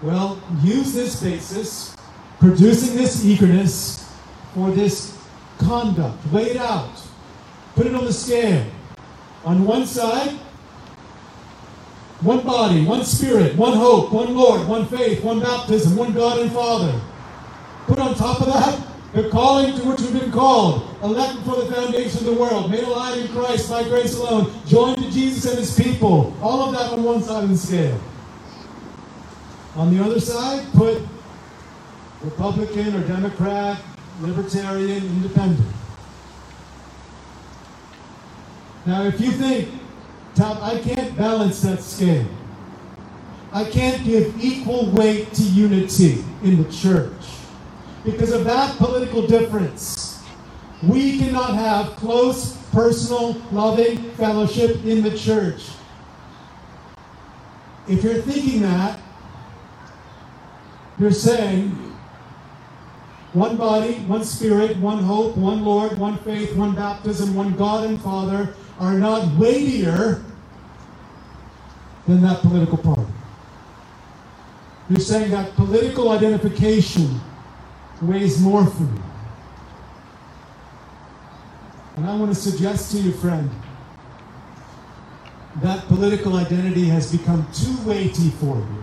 Well, 0.00 0.40
use 0.62 0.94
this 0.94 1.22
basis, 1.22 1.94
producing 2.40 2.96
this 2.96 3.26
eagerness 3.26 4.10
for 4.54 4.70
this 4.70 5.18
conduct. 5.58 6.16
It 6.32 6.56
out. 6.56 7.07
Put 7.78 7.86
it 7.86 7.94
on 7.94 8.06
the 8.06 8.12
scale. 8.12 8.66
On 9.44 9.64
one 9.64 9.86
side, 9.86 10.30
one 12.22 12.44
body, 12.44 12.84
one 12.84 13.04
spirit, 13.04 13.54
one 13.54 13.74
hope, 13.74 14.10
one 14.10 14.34
Lord, 14.34 14.66
one 14.66 14.84
faith, 14.88 15.22
one 15.22 15.38
baptism, 15.38 15.94
one 15.94 16.12
God 16.12 16.40
and 16.40 16.50
Father. 16.50 17.00
Put 17.86 18.00
on 18.00 18.16
top 18.16 18.40
of 18.40 18.48
that 18.48 18.84
the 19.12 19.28
calling 19.28 19.78
to 19.78 19.84
which 19.84 20.00
we've 20.00 20.20
been 20.20 20.32
called, 20.32 20.92
elected 21.04 21.44
for 21.44 21.54
the 21.62 21.72
foundation 21.72 22.18
of 22.18 22.24
the 22.24 22.32
world, 22.32 22.68
made 22.68 22.82
alive 22.82 23.16
in 23.16 23.28
Christ 23.28 23.70
by 23.70 23.84
grace 23.84 24.16
alone, 24.16 24.52
joined 24.66 24.96
to 24.98 25.08
Jesus 25.12 25.48
and 25.48 25.60
his 25.60 25.72
people. 25.78 26.36
All 26.42 26.64
of 26.64 26.72
that 26.72 26.90
on 26.90 27.04
one 27.04 27.22
side 27.22 27.44
of 27.44 27.48
the 27.48 27.56
scale. 27.56 28.00
On 29.76 29.96
the 29.96 30.02
other 30.04 30.18
side, 30.18 30.66
put 30.72 31.00
Republican 32.24 32.96
or 32.96 33.06
Democrat, 33.06 33.80
Libertarian, 34.20 35.04
Independent. 35.06 35.74
Now, 38.88 39.02
if 39.02 39.20
you 39.20 39.32
think, 39.32 39.68
Tom, 40.34 40.56
I 40.62 40.78
can't 40.78 41.14
balance 41.14 41.60
that 41.60 41.82
scale. 41.82 42.26
I 43.52 43.64
can't 43.64 44.02
give 44.02 44.42
equal 44.42 44.90
weight 44.92 45.30
to 45.34 45.42
unity 45.42 46.24
in 46.42 46.62
the 46.62 46.72
church. 46.72 47.12
Because 48.02 48.32
of 48.32 48.46
that 48.46 48.78
political 48.78 49.26
difference, 49.26 50.24
we 50.82 51.18
cannot 51.18 51.54
have 51.54 51.96
close, 51.96 52.56
personal, 52.72 53.34
loving 53.52 54.10
fellowship 54.12 54.82
in 54.86 55.02
the 55.02 55.14
church. 55.18 55.68
If 57.88 58.02
you're 58.02 58.22
thinking 58.22 58.62
that, 58.62 58.98
you're 60.98 61.12
saying 61.12 61.72
one 63.34 63.58
body, 63.58 63.96
one 64.06 64.24
spirit, 64.24 64.78
one 64.78 65.02
hope, 65.02 65.36
one 65.36 65.62
Lord, 65.62 65.98
one 65.98 66.16
faith, 66.16 66.56
one 66.56 66.74
baptism, 66.74 67.34
one 67.34 67.54
God 67.54 67.84
and 67.84 68.00
Father 68.00 68.54
are 68.78 68.94
not 68.94 69.36
weightier 69.36 70.24
than 72.06 72.22
that 72.22 72.40
political 72.40 72.78
party. 72.78 73.12
You're 74.88 75.00
saying 75.00 75.30
that 75.32 75.54
political 75.54 76.10
identification 76.10 77.20
weighs 78.00 78.40
more 78.40 78.64
for 78.64 78.82
you. 78.82 79.02
And 81.96 82.06
I 82.06 82.14
want 82.14 82.32
to 82.32 82.40
suggest 82.40 82.92
to 82.92 82.98
you, 82.98 83.12
friend, 83.12 83.50
that 85.62 85.86
political 85.88 86.36
identity 86.36 86.84
has 86.84 87.10
become 87.10 87.46
too 87.52 87.76
weighty 87.84 88.30
for 88.30 88.56
you. 88.56 88.82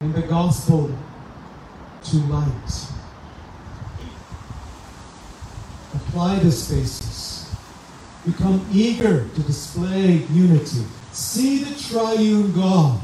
And 0.00 0.14
the 0.14 0.22
gospel 0.22 0.96
too 2.04 2.18
light. 2.20 2.86
Apply 5.94 6.38
this 6.38 6.70
basis. 6.70 7.31
Become 8.24 8.64
eager 8.72 9.28
to 9.28 9.42
display 9.42 10.24
unity. 10.30 10.84
See 11.12 11.64
the 11.64 11.74
triune 11.82 12.52
God. 12.52 13.00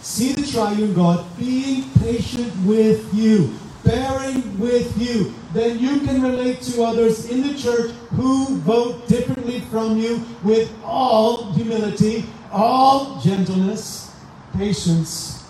See 0.00 0.32
the 0.32 0.50
triune 0.50 0.94
God 0.94 1.24
being 1.38 1.88
patient 2.00 2.52
with 2.64 3.12
you, 3.14 3.54
bearing 3.84 4.58
with 4.58 5.00
you. 5.00 5.32
Then 5.52 5.78
you 5.78 6.00
can 6.00 6.22
relate 6.22 6.60
to 6.62 6.82
others 6.82 7.30
in 7.30 7.42
the 7.42 7.56
church 7.56 7.92
who 8.16 8.56
vote 8.58 9.06
differently 9.06 9.60
from 9.60 9.96
you 9.96 10.24
with 10.42 10.72
all 10.84 11.52
humility, 11.52 12.24
all 12.52 13.20
gentleness, 13.20 14.14
patience, 14.56 15.44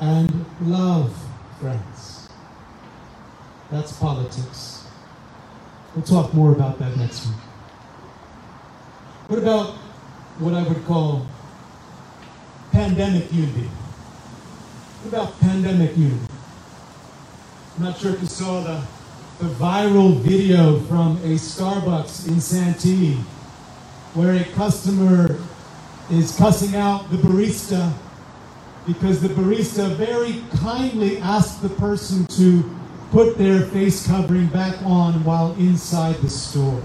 and 0.00 0.44
love, 0.62 1.14
friends. 1.60 2.28
That's 3.70 3.92
politics. 3.92 4.84
We'll 5.94 6.04
talk 6.04 6.34
more 6.34 6.52
about 6.52 6.78
that 6.80 6.96
next 6.96 7.26
week. 7.26 7.36
What 9.30 9.38
about 9.38 9.74
what 10.40 10.54
I 10.54 10.64
would 10.64 10.84
call 10.86 11.24
pandemic 12.72 13.32
unity? 13.32 13.68
What 15.02 15.14
about 15.14 15.38
pandemic 15.38 15.96
unity? 15.96 16.26
I'm 17.76 17.84
not 17.84 17.98
sure 17.98 18.12
if 18.12 18.20
you 18.22 18.26
saw 18.26 18.60
the, 18.60 18.84
the 19.38 19.54
viral 19.54 20.16
video 20.16 20.80
from 20.80 21.18
a 21.18 21.38
Starbucks 21.38 22.26
in 22.26 22.40
Santee 22.40 23.20
where 24.14 24.34
a 24.34 24.44
customer 24.46 25.38
is 26.10 26.36
cussing 26.36 26.74
out 26.74 27.08
the 27.12 27.16
barista 27.18 27.92
because 28.84 29.22
the 29.22 29.28
barista 29.28 29.94
very 29.94 30.42
kindly 30.58 31.18
asked 31.18 31.62
the 31.62 31.68
person 31.68 32.26
to 32.26 32.68
put 33.12 33.38
their 33.38 33.64
face 33.66 34.04
covering 34.08 34.48
back 34.48 34.82
on 34.82 35.22
while 35.22 35.52
inside 35.52 36.16
the 36.16 36.28
store. 36.28 36.82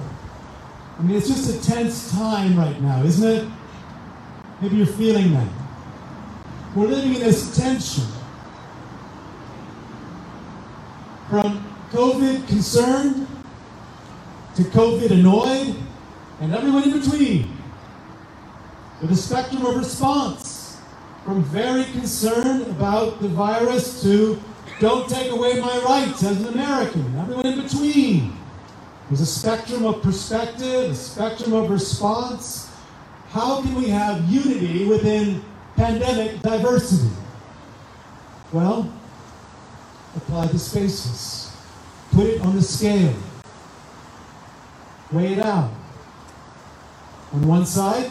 I 0.98 1.02
mean, 1.02 1.18
it's 1.18 1.28
just 1.28 1.50
a 1.50 1.72
tense 1.72 2.12
time 2.12 2.58
right 2.58 2.82
now, 2.82 3.04
isn't 3.04 3.28
it? 3.28 3.48
Maybe 4.62 4.78
you're 4.78 4.86
feeling 4.86 5.34
that. 5.34 5.48
We're 6.76 6.88
living 6.88 7.16
in 7.16 7.22
this 7.22 7.56
tension. 7.56 8.06
From 11.30 11.66
COVID 11.92 12.48
concerned 12.48 13.28
to 14.56 14.64
COVID 14.64 15.12
annoyed 15.12 15.76
and 16.40 16.56
everyone 16.56 16.84
in 16.84 17.00
between. 17.00 17.52
With 19.02 19.12
a 19.12 19.16
spectrum 19.16 19.66
of 19.66 19.76
response 19.76 20.80
from 21.26 21.44
very 21.44 21.84
concerned 21.86 22.68
about 22.68 23.22
the 23.22 23.28
virus 23.28 24.02
to 24.04 24.42
don't 24.80 25.10
take 25.10 25.32
away 25.32 25.60
my 25.60 25.78
rights 25.80 26.24
as 26.24 26.42
an 26.42 26.54
American, 26.54 27.18
everyone 27.18 27.46
in 27.46 27.62
between. 27.62 28.38
There's 29.10 29.22
a 29.22 29.26
spectrum 29.26 29.86
of 29.86 30.02
perspective, 30.02 30.92
a 30.92 30.96
spectrum 30.96 31.54
of 31.54 31.70
response. 31.70 32.72
How 33.30 33.62
can 33.62 33.76
we 33.76 33.90
have 33.90 34.24
unity 34.26 34.86
within 34.86 35.44
pandemic 35.76 36.42
diversity? 36.42 37.10
Well, 38.52 38.92
apply 40.16 40.48
the 40.48 40.58
spaces. 40.58 41.56
Put 42.12 42.28
it 42.28 42.42
on 42.42 42.56
the 42.56 42.62
scale. 42.64 43.14
Weigh 45.12 45.34
it 45.34 45.40
out. 45.40 45.72
On 47.34 47.48
one 47.48 47.66
side, 47.66 48.10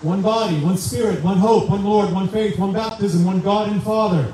one 0.00 0.22
body, 0.22 0.60
one 0.60 0.78
spirit, 0.78 1.22
one 1.22 1.38
hope, 1.38 1.68
one 1.68 1.84
Lord, 1.84 2.12
one 2.12 2.28
faith, 2.28 2.58
one 2.58 2.72
baptism, 2.72 3.24
one 3.24 3.40
God 3.40 3.68
and 3.68 3.82
Father. 3.82 4.32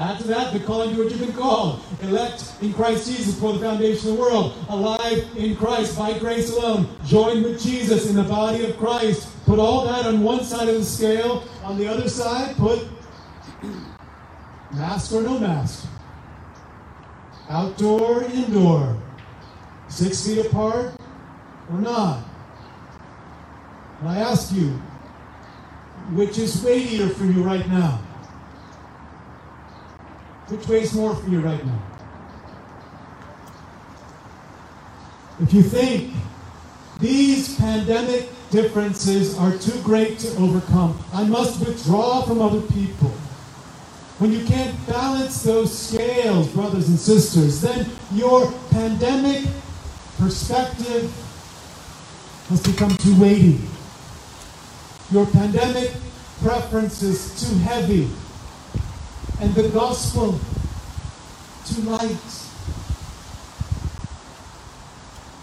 To 0.00 0.28
that 0.28 0.54
the 0.54 0.60
calling 0.60 0.96
to 0.96 1.04
which 1.04 1.12
you've 1.12 1.20
been 1.20 1.34
called. 1.34 1.84
Elect 2.00 2.54
in 2.62 2.72
Christ 2.72 3.06
Jesus 3.06 3.34
before 3.34 3.52
the 3.52 3.58
foundation 3.58 4.08
of 4.08 4.16
the 4.16 4.20
world. 4.22 4.54
Alive 4.70 5.28
in 5.36 5.54
Christ 5.56 5.98
by 5.98 6.18
grace 6.18 6.50
alone. 6.50 6.88
Joined 7.04 7.44
with 7.44 7.62
Jesus 7.62 8.08
in 8.08 8.16
the 8.16 8.22
body 8.22 8.64
of 8.64 8.78
Christ. 8.78 9.28
Put 9.44 9.58
all 9.58 9.84
that 9.84 10.06
on 10.06 10.22
one 10.22 10.42
side 10.42 10.70
of 10.70 10.76
the 10.76 10.84
scale. 10.86 11.44
On 11.64 11.76
the 11.76 11.86
other 11.86 12.08
side, 12.08 12.56
put 12.56 12.88
mask 14.72 15.12
or 15.12 15.20
no 15.20 15.38
mask. 15.38 15.86
Outdoor, 17.50 18.24
indoor. 18.24 18.96
Six 19.88 20.26
feet 20.26 20.46
apart 20.46 20.94
or 21.70 21.78
not. 21.78 22.24
And 24.00 24.08
I 24.08 24.20
ask 24.20 24.50
you, 24.54 24.80
which 26.14 26.38
is 26.38 26.64
weightier 26.64 27.10
for 27.10 27.26
you 27.26 27.42
right 27.42 27.68
now? 27.68 28.00
Which 30.50 30.66
weighs 30.66 30.92
more 30.94 31.14
for 31.14 31.30
you 31.30 31.40
right 31.40 31.64
now? 31.64 31.80
If 35.40 35.54
you 35.54 35.62
think 35.62 36.12
these 36.98 37.54
pandemic 37.54 38.28
differences 38.50 39.38
are 39.38 39.56
too 39.56 39.80
great 39.82 40.18
to 40.18 40.36
overcome, 40.38 40.98
I 41.12 41.22
must 41.22 41.64
withdraw 41.64 42.22
from 42.22 42.42
other 42.42 42.62
people. 42.62 43.10
When 44.18 44.32
you 44.32 44.44
can't 44.44 44.74
balance 44.88 45.44
those 45.44 45.76
scales, 45.76 46.48
brothers 46.48 46.88
and 46.88 46.98
sisters, 46.98 47.60
then 47.60 47.88
your 48.12 48.52
pandemic 48.70 49.46
perspective 50.18 51.14
has 52.48 52.60
become 52.60 52.96
too 52.96 53.18
weighty. 53.20 53.60
Your 55.12 55.26
pandemic 55.26 55.92
preference 56.42 57.02
is 57.04 57.48
too 57.48 57.56
heavy 57.58 58.10
and 59.40 59.54
the 59.54 59.68
gospel 59.70 60.38
too 61.64 61.80
light. 61.82 62.10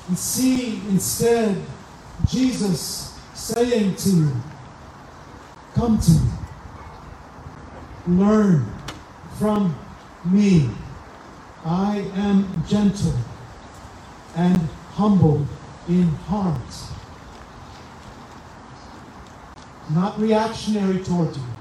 And 0.07 0.17
see 0.17 0.75
instead 0.89 1.61
Jesus 2.27 3.19
saying 3.33 3.95
to 3.95 4.09
you, 4.09 4.31
Come 5.73 5.99
to 5.99 6.11
me, 6.11 6.31
learn 8.07 8.65
from 9.37 9.77
me. 10.25 10.69
I 11.65 11.97
am 12.15 12.63
gentle 12.67 13.13
and 14.35 14.57
humble 14.93 15.45
in 15.87 16.07
heart, 16.07 16.73
not 19.89 20.19
reactionary 20.19 21.03
toward 21.03 21.35
you 21.35 21.56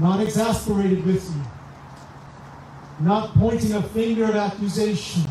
not 0.00 0.20
exasperated 0.20 1.04
with 1.04 1.24
you, 1.24 1.42
not 3.00 3.34
pointing 3.34 3.72
a 3.74 3.82
finger 3.82 4.24
of 4.24 4.36
accusation, 4.36 5.22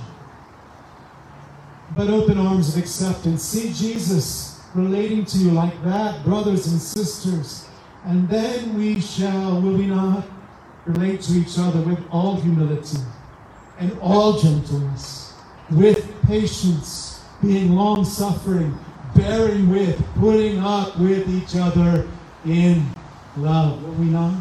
but 1.96 2.10
open 2.10 2.38
arms 2.38 2.76
of 2.76 2.82
acceptance. 2.82 3.44
See 3.44 3.74
Jesus 3.74 4.62
relating 4.76 5.26
to 5.26 5.38
you 5.38 5.52
like 5.52 5.82
that, 5.84 6.24
brothers 6.24 6.68
and 6.68 6.82
sisters, 6.82 7.68
and 8.06 8.28
then 8.30 8.78
we 8.78 9.00
shall, 9.00 9.62
will 9.62 9.78
we 9.78 9.88
not, 9.88 10.26
relate 10.86 11.22
to 11.22 11.34
each 11.34 11.58
other 11.60 11.82
with 11.82 12.00
all 12.12 12.36
humility 12.36 13.00
and 13.80 13.98
all 14.00 14.40
gentleness, 14.40 15.34
with 15.72 16.10
patience, 16.26 17.24
being 17.42 17.74
long 17.74 18.04
suffering, 18.06 18.78
bearing 19.16 19.70
with, 19.70 20.02
putting 20.16 20.60
up 20.60 20.98
with 20.98 21.28
each 21.30 21.56
other 21.56 22.08
in 22.46 22.86
love. 23.36 23.84
Will 23.84 23.94
we 23.94 24.06
not? 24.06 24.34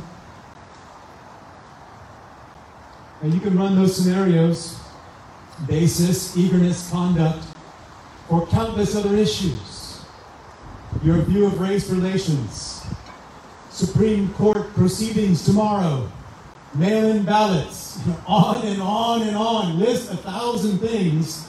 And 3.27 3.35
you 3.35 3.41
can 3.41 3.59
run 3.59 3.75
those 3.75 3.97
scenarios, 3.97 4.79
basis, 5.67 6.37
eagerness, 6.37 6.89
conduct, 6.93 7.45
or 8.29 8.47
countless 8.47 8.95
other 8.95 9.17
issues. 9.17 10.01
Your 11.03 11.19
view 11.23 11.47
of 11.47 11.59
race 11.59 11.91
relations, 11.91 12.87
Supreme 13.69 14.33
Court 14.35 14.73
proceedings 14.75 15.45
tomorrow, 15.45 16.09
mail 16.73 17.09
in 17.09 17.25
ballots, 17.25 17.99
on 18.29 18.65
and 18.65 18.81
on 18.81 19.23
and 19.23 19.37
on. 19.37 19.81
List 19.81 20.09
a 20.13 20.17
thousand 20.17 20.79
things. 20.79 21.49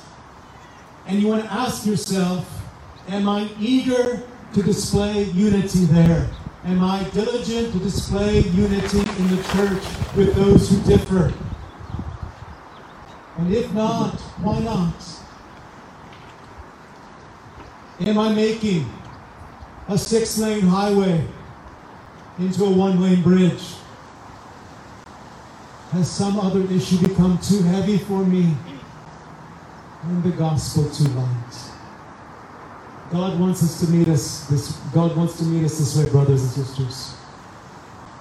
And 1.05 1.21
you 1.21 1.27
want 1.27 1.43
to 1.43 1.53
ask 1.53 1.85
yourself, 1.85 2.59
am 3.07 3.29
I 3.29 3.47
eager 3.59 4.23
to 4.55 4.63
display 4.63 5.25
unity 5.25 5.85
there? 5.85 6.27
Am 6.63 6.83
I 6.83 7.03
diligent 7.11 7.71
to 7.73 7.79
display 7.81 8.39
unity 8.39 8.97
in 8.97 9.27
the 9.27 9.43
church 9.53 10.15
with 10.15 10.33
those 10.33 10.71
who 10.71 10.81
differ? 10.81 11.31
And 13.37 13.53
if 13.53 13.71
not, 13.73 14.19
why 14.41 14.59
not? 14.59 14.93
Am 17.99 18.17
I 18.17 18.33
making 18.33 18.91
a 19.87 19.97
six 19.97 20.37
lane 20.37 20.61
highway 20.61 21.25
into 22.39 22.65
a 22.65 22.71
one 22.71 23.01
lane 23.01 23.21
bridge? 23.21 23.75
Has 25.91 26.09
some 26.09 26.39
other 26.39 26.61
issue 26.71 27.07
become 27.07 27.37
too 27.39 27.61
heavy 27.63 27.97
for 27.97 28.23
me? 28.25 28.55
And 30.03 30.23
the 30.23 30.31
gospel 30.31 30.89
too 30.89 31.05
light? 31.13 31.71
God 33.11 33.39
wants 33.39 33.63
us 33.63 33.79
to 33.79 33.91
meet 33.91 34.07
us 34.09 34.45
this 34.47 34.73
God 34.93 35.15
wants 35.15 35.37
to 35.37 35.43
meet 35.45 35.63
us 35.63 35.77
this 35.79 35.95
way, 35.97 36.09
brothers 36.09 36.41
and 36.41 36.51
sisters. 36.65 37.15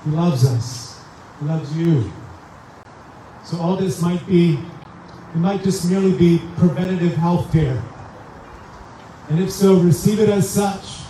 He 0.05 0.11
loves 0.11 0.47
us. 0.47 1.01
He 1.41 1.47
loves 1.47 1.77
you. 1.77 2.13
So 3.45 3.59
all 3.59 3.77
this 3.77 4.01
might 4.01 4.25
be 4.27 4.61
it 5.35 5.39
might 5.39 5.63
just 5.63 5.91
merely 5.91 6.17
be 6.17 6.43
preventative 6.57 7.15
health 7.15 7.53
care. 7.53 7.83
And 9.29 9.41
if 9.41 9.51
so, 9.51 9.77
receive 9.81 10.21
it 10.21 10.29
as 10.29 10.49
such. 10.49 11.01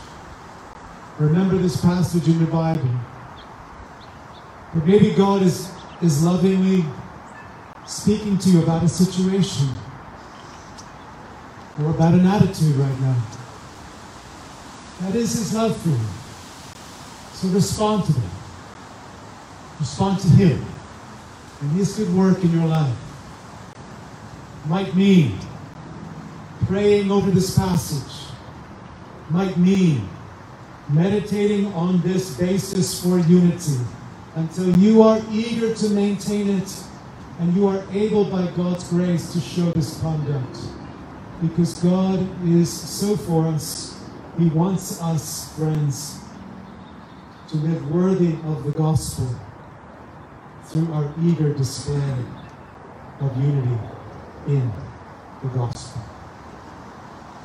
Remember 1.19 1.57
this 1.59 1.81
passage 1.81 2.27
in 2.27 2.39
the 2.39 2.51
Bible. 2.51 2.89
But 4.75 4.87
maybe 4.87 5.13
God 5.15 5.43
is, 5.43 5.71
is 6.03 6.25
lovingly 6.25 6.85
speaking 7.87 8.39
to 8.39 8.51
you 8.51 8.63
about 8.63 8.83
a 8.83 8.89
situation 8.89 9.69
or 11.79 11.91
about 11.91 12.15
an 12.15 12.27
attitude 12.27 12.75
right 12.77 13.01
now. 13.01 13.23
That 15.03 15.15
is 15.15 15.33
His 15.33 15.55
love 15.55 15.77
for 15.77 15.91
you. 15.91 15.99
So 17.35 17.49
respond 17.49 18.07
to 18.07 18.13
that. 18.15 18.31
Respond 19.79 20.21
to 20.21 20.29
Him 20.29 20.65
and 21.61 21.73
His 21.73 21.97
good 21.97 22.13
work 22.15 22.43
in 22.43 22.51
your 22.51 22.67
life 22.67 23.06
might 24.69 24.95
mean 24.97 25.39
praying 26.67 27.11
over 27.11 27.31
this 27.31 27.57
passage, 27.57 28.33
might 29.31 29.57
mean 29.57 30.09
meditating 30.89 31.73
on 31.75 32.01
this 32.03 32.37
basis 32.37 33.03
for 33.03 33.19
unity 33.21 33.79
until 34.35 34.77
you 34.79 35.03
are 35.03 35.21
eager 35.31 35.75
to 35.75 35.89
maintain 35.91 36.51
it 36.51 36.85
and 37.39 37.55
you 37.55 37.67
are 37.67 37.85
able 37.93 38.25
by 38.25 38.47
God's 38.53 38.89
grace 38.89 39.33
to 39.33 39.41
show 39.41 39.71
this 39.73 40.01
conduct. 40.01 40.59
Because 41.41 41.75
God 41.75 42.27
is 42.49 42.73
so 42.73 43.17
for 43.17 43.47
us. 43.47 44.01
He 44.39 44.49
wants 44.49 45.01
us, 45.03 45.55
friends, 45.57 46.21
to 47.49 47.57
live 47.57 47.91
worthy 47.91 48.33
of 48.47 48.65
the 48.65 48.73
gospel 48.73 49.29
through 50.65 50.93
our 50.93 51.13
eager 51.23 51.53
display 51.53 52.15
of 53.21 53.37
unity 53.43 53.96
in 54.47 54.73
the 55.43 55.49
gospel. 55.49 56.03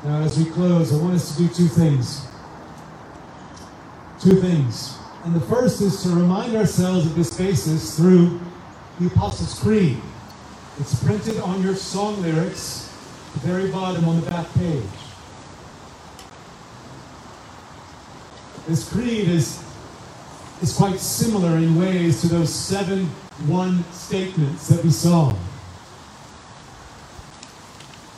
Now, 0.04 0.20
as 0.22 0.38
we 0.38 0.50
close, 0.50 0.92
I 0.92 0.96
want 1.00 1.14
us 1.14 1.36
to 1.36 1.42
do 1.42 1.48
two 1.48 1.68
things. 1.68 2.26
Two 4.20 4.40
things. 4.40 4.98
And 5.24 5.34
the 5.34 5.40
first 5.40 5.80
is 5.80 6.02
to 6.02 6.08
remind 6.10 6.56
ourselves 6.56 7.06
of 7.06 7.14
this 7.14 7.36
basis 7.36 7.96
through 7.96 8.40
the 8.98 9.06
Apostles' 9.06 9.58
Creed. 9.58 10.00
It's 10.80 11.02
printed 11.04 11.38
on 11.40 11.62
your 11.62 11.76
song 11.76 12.20
lyrics, 12.22 12.88
the 13.34 13.40
very 13.40 13.70
bottom 13.70 14.08
on 14.08 14.20
the 14.20 14.26
back 14.28 14.52
page. 14.54 14.82
This 18.66 18.88
creed 18.88 19.28
is, 19.28 19.62
is 20.62 20.72
quite 20.72 20.98
similar 21.00 21.56
in 21.56 21.76
ways 21.76 22.20
to 22.20 22.28
those 22.28 22.52
seven 22.54 23.06
one 23.46 23.84
statements 23.92 24.68
that 24.68 24.84
we 24.84 24.90
saw. 24.90 25.34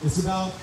It's 0.05 0.21
about 0.21 0.53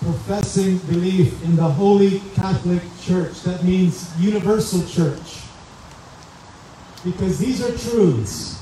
professing 0.00 0.78
belief 0.78 1.40
in 1.44 1.54
the 1.54 1.62
Holy 1.62 2.18
Catholic 2.34 2.82
Church. 3.00 3.42
That 3.42 3.62
means 3.62 4.10
universal 4.18 4.84
church. 4.88 5.42
Because 7.04 7.38
these 7.38 7.62
are 7.62 7.70
truths 7.78 8.60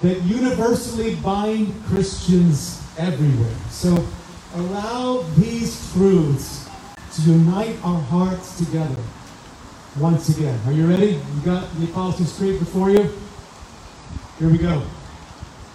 that 0.00 0.22
universally 0.22 1.16
bind 1.16 1.74
Christians 1.84 2.82
everywhere. 2.96 3.54
So 3.68 4.06
allow 4.54 5.22
these 5.36 5.92
truths 5.92 6.66
to 7.16 7.22
unite 7.30 7.76
our 7.84 8.00
hearts 8.00 8.56
together 8.56 9.02
once 9.98 10.30
again. 10.30 10.58
Are 10.64 10.72
you 10.72 10.86
ready? 10.88 11.20
You 11.34 11.40
got 11.44 11.68
the 11.78 11.84
Apostles' 11.84 12.34
Creed 12.38 12.58
before 12.58 12.88
you? 12.88 13.12
Here 14.38 14.48
we 14.48 14.56
go. 14.56 14.82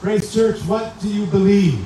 Grace 0.01 0.33
Church, 0.33 0.59
what 0.61 0.99
do 0.99 1.07
you 1.07 1.27
believe? 1.27 1.85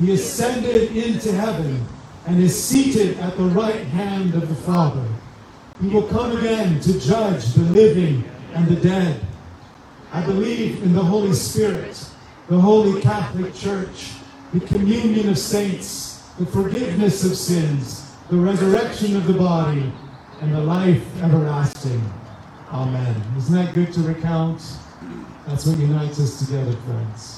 He 0.00 0.12
ascended 0.12 0.94
into 0.96 1.32
heaven 1.32 1.86
and 2.26 2.42
is 2.42 2.62
seated 2.62 3.18
at 3.18 3.36
the 3.36 3.44
right 3.44 3.84
hand 3.86 4.34
of 4.34 4.48
the 4.48 4.54
Father. 4.54 5.06
He 5.80 5.88
will 5.88 6.06
come 6.08 6.36
again 6.36 6.80
to 6.80 7.00
judge 7.00 7.54
the 7.54 7.62
living 7.62 8.24
and 8.54 8.66
the 8.68 8.76
dead. 8.76 9.20
I 10.12 10.24
believe 10.24 10.82
in 10.82 10.92
the 10.92 11.02
Holy 11.02 11.32
Spirit, 11.32 12.04
the 12.48 12.58
Holy 12.58 13.00
Catholic 13.00 13.54
Church, 13.54 14.12
the 14.52 14.60
communion 14.60 15.28
of 15.28 15.38
saints, 15.38 16.22
the 16.38 16.46
forgiveness 16.46 17.24
of 17.24 17.36
sins, 17.36 18.12
the 18.30 18.36
resurrection 18.36 19.16
of 19.16 19.26
the 19.26 19.34
body, 19.34 19.92
and 20.40 20.54
the 20.54 20.60
life 20.60 21.04
everlasting. 21.22 22.02
Amen. 22.70 23.22
Isn't 23.36 23.54
that 23.54 23.74
good 23.74 23.92
to 23.94 24.00
recount? 24.00 24.60
That's 25.46 25.66
what 25.66 25.78
unites 25.78 26.20
us 26.20 26.38
together, 26.44 26.72
friends. 26.72 27.35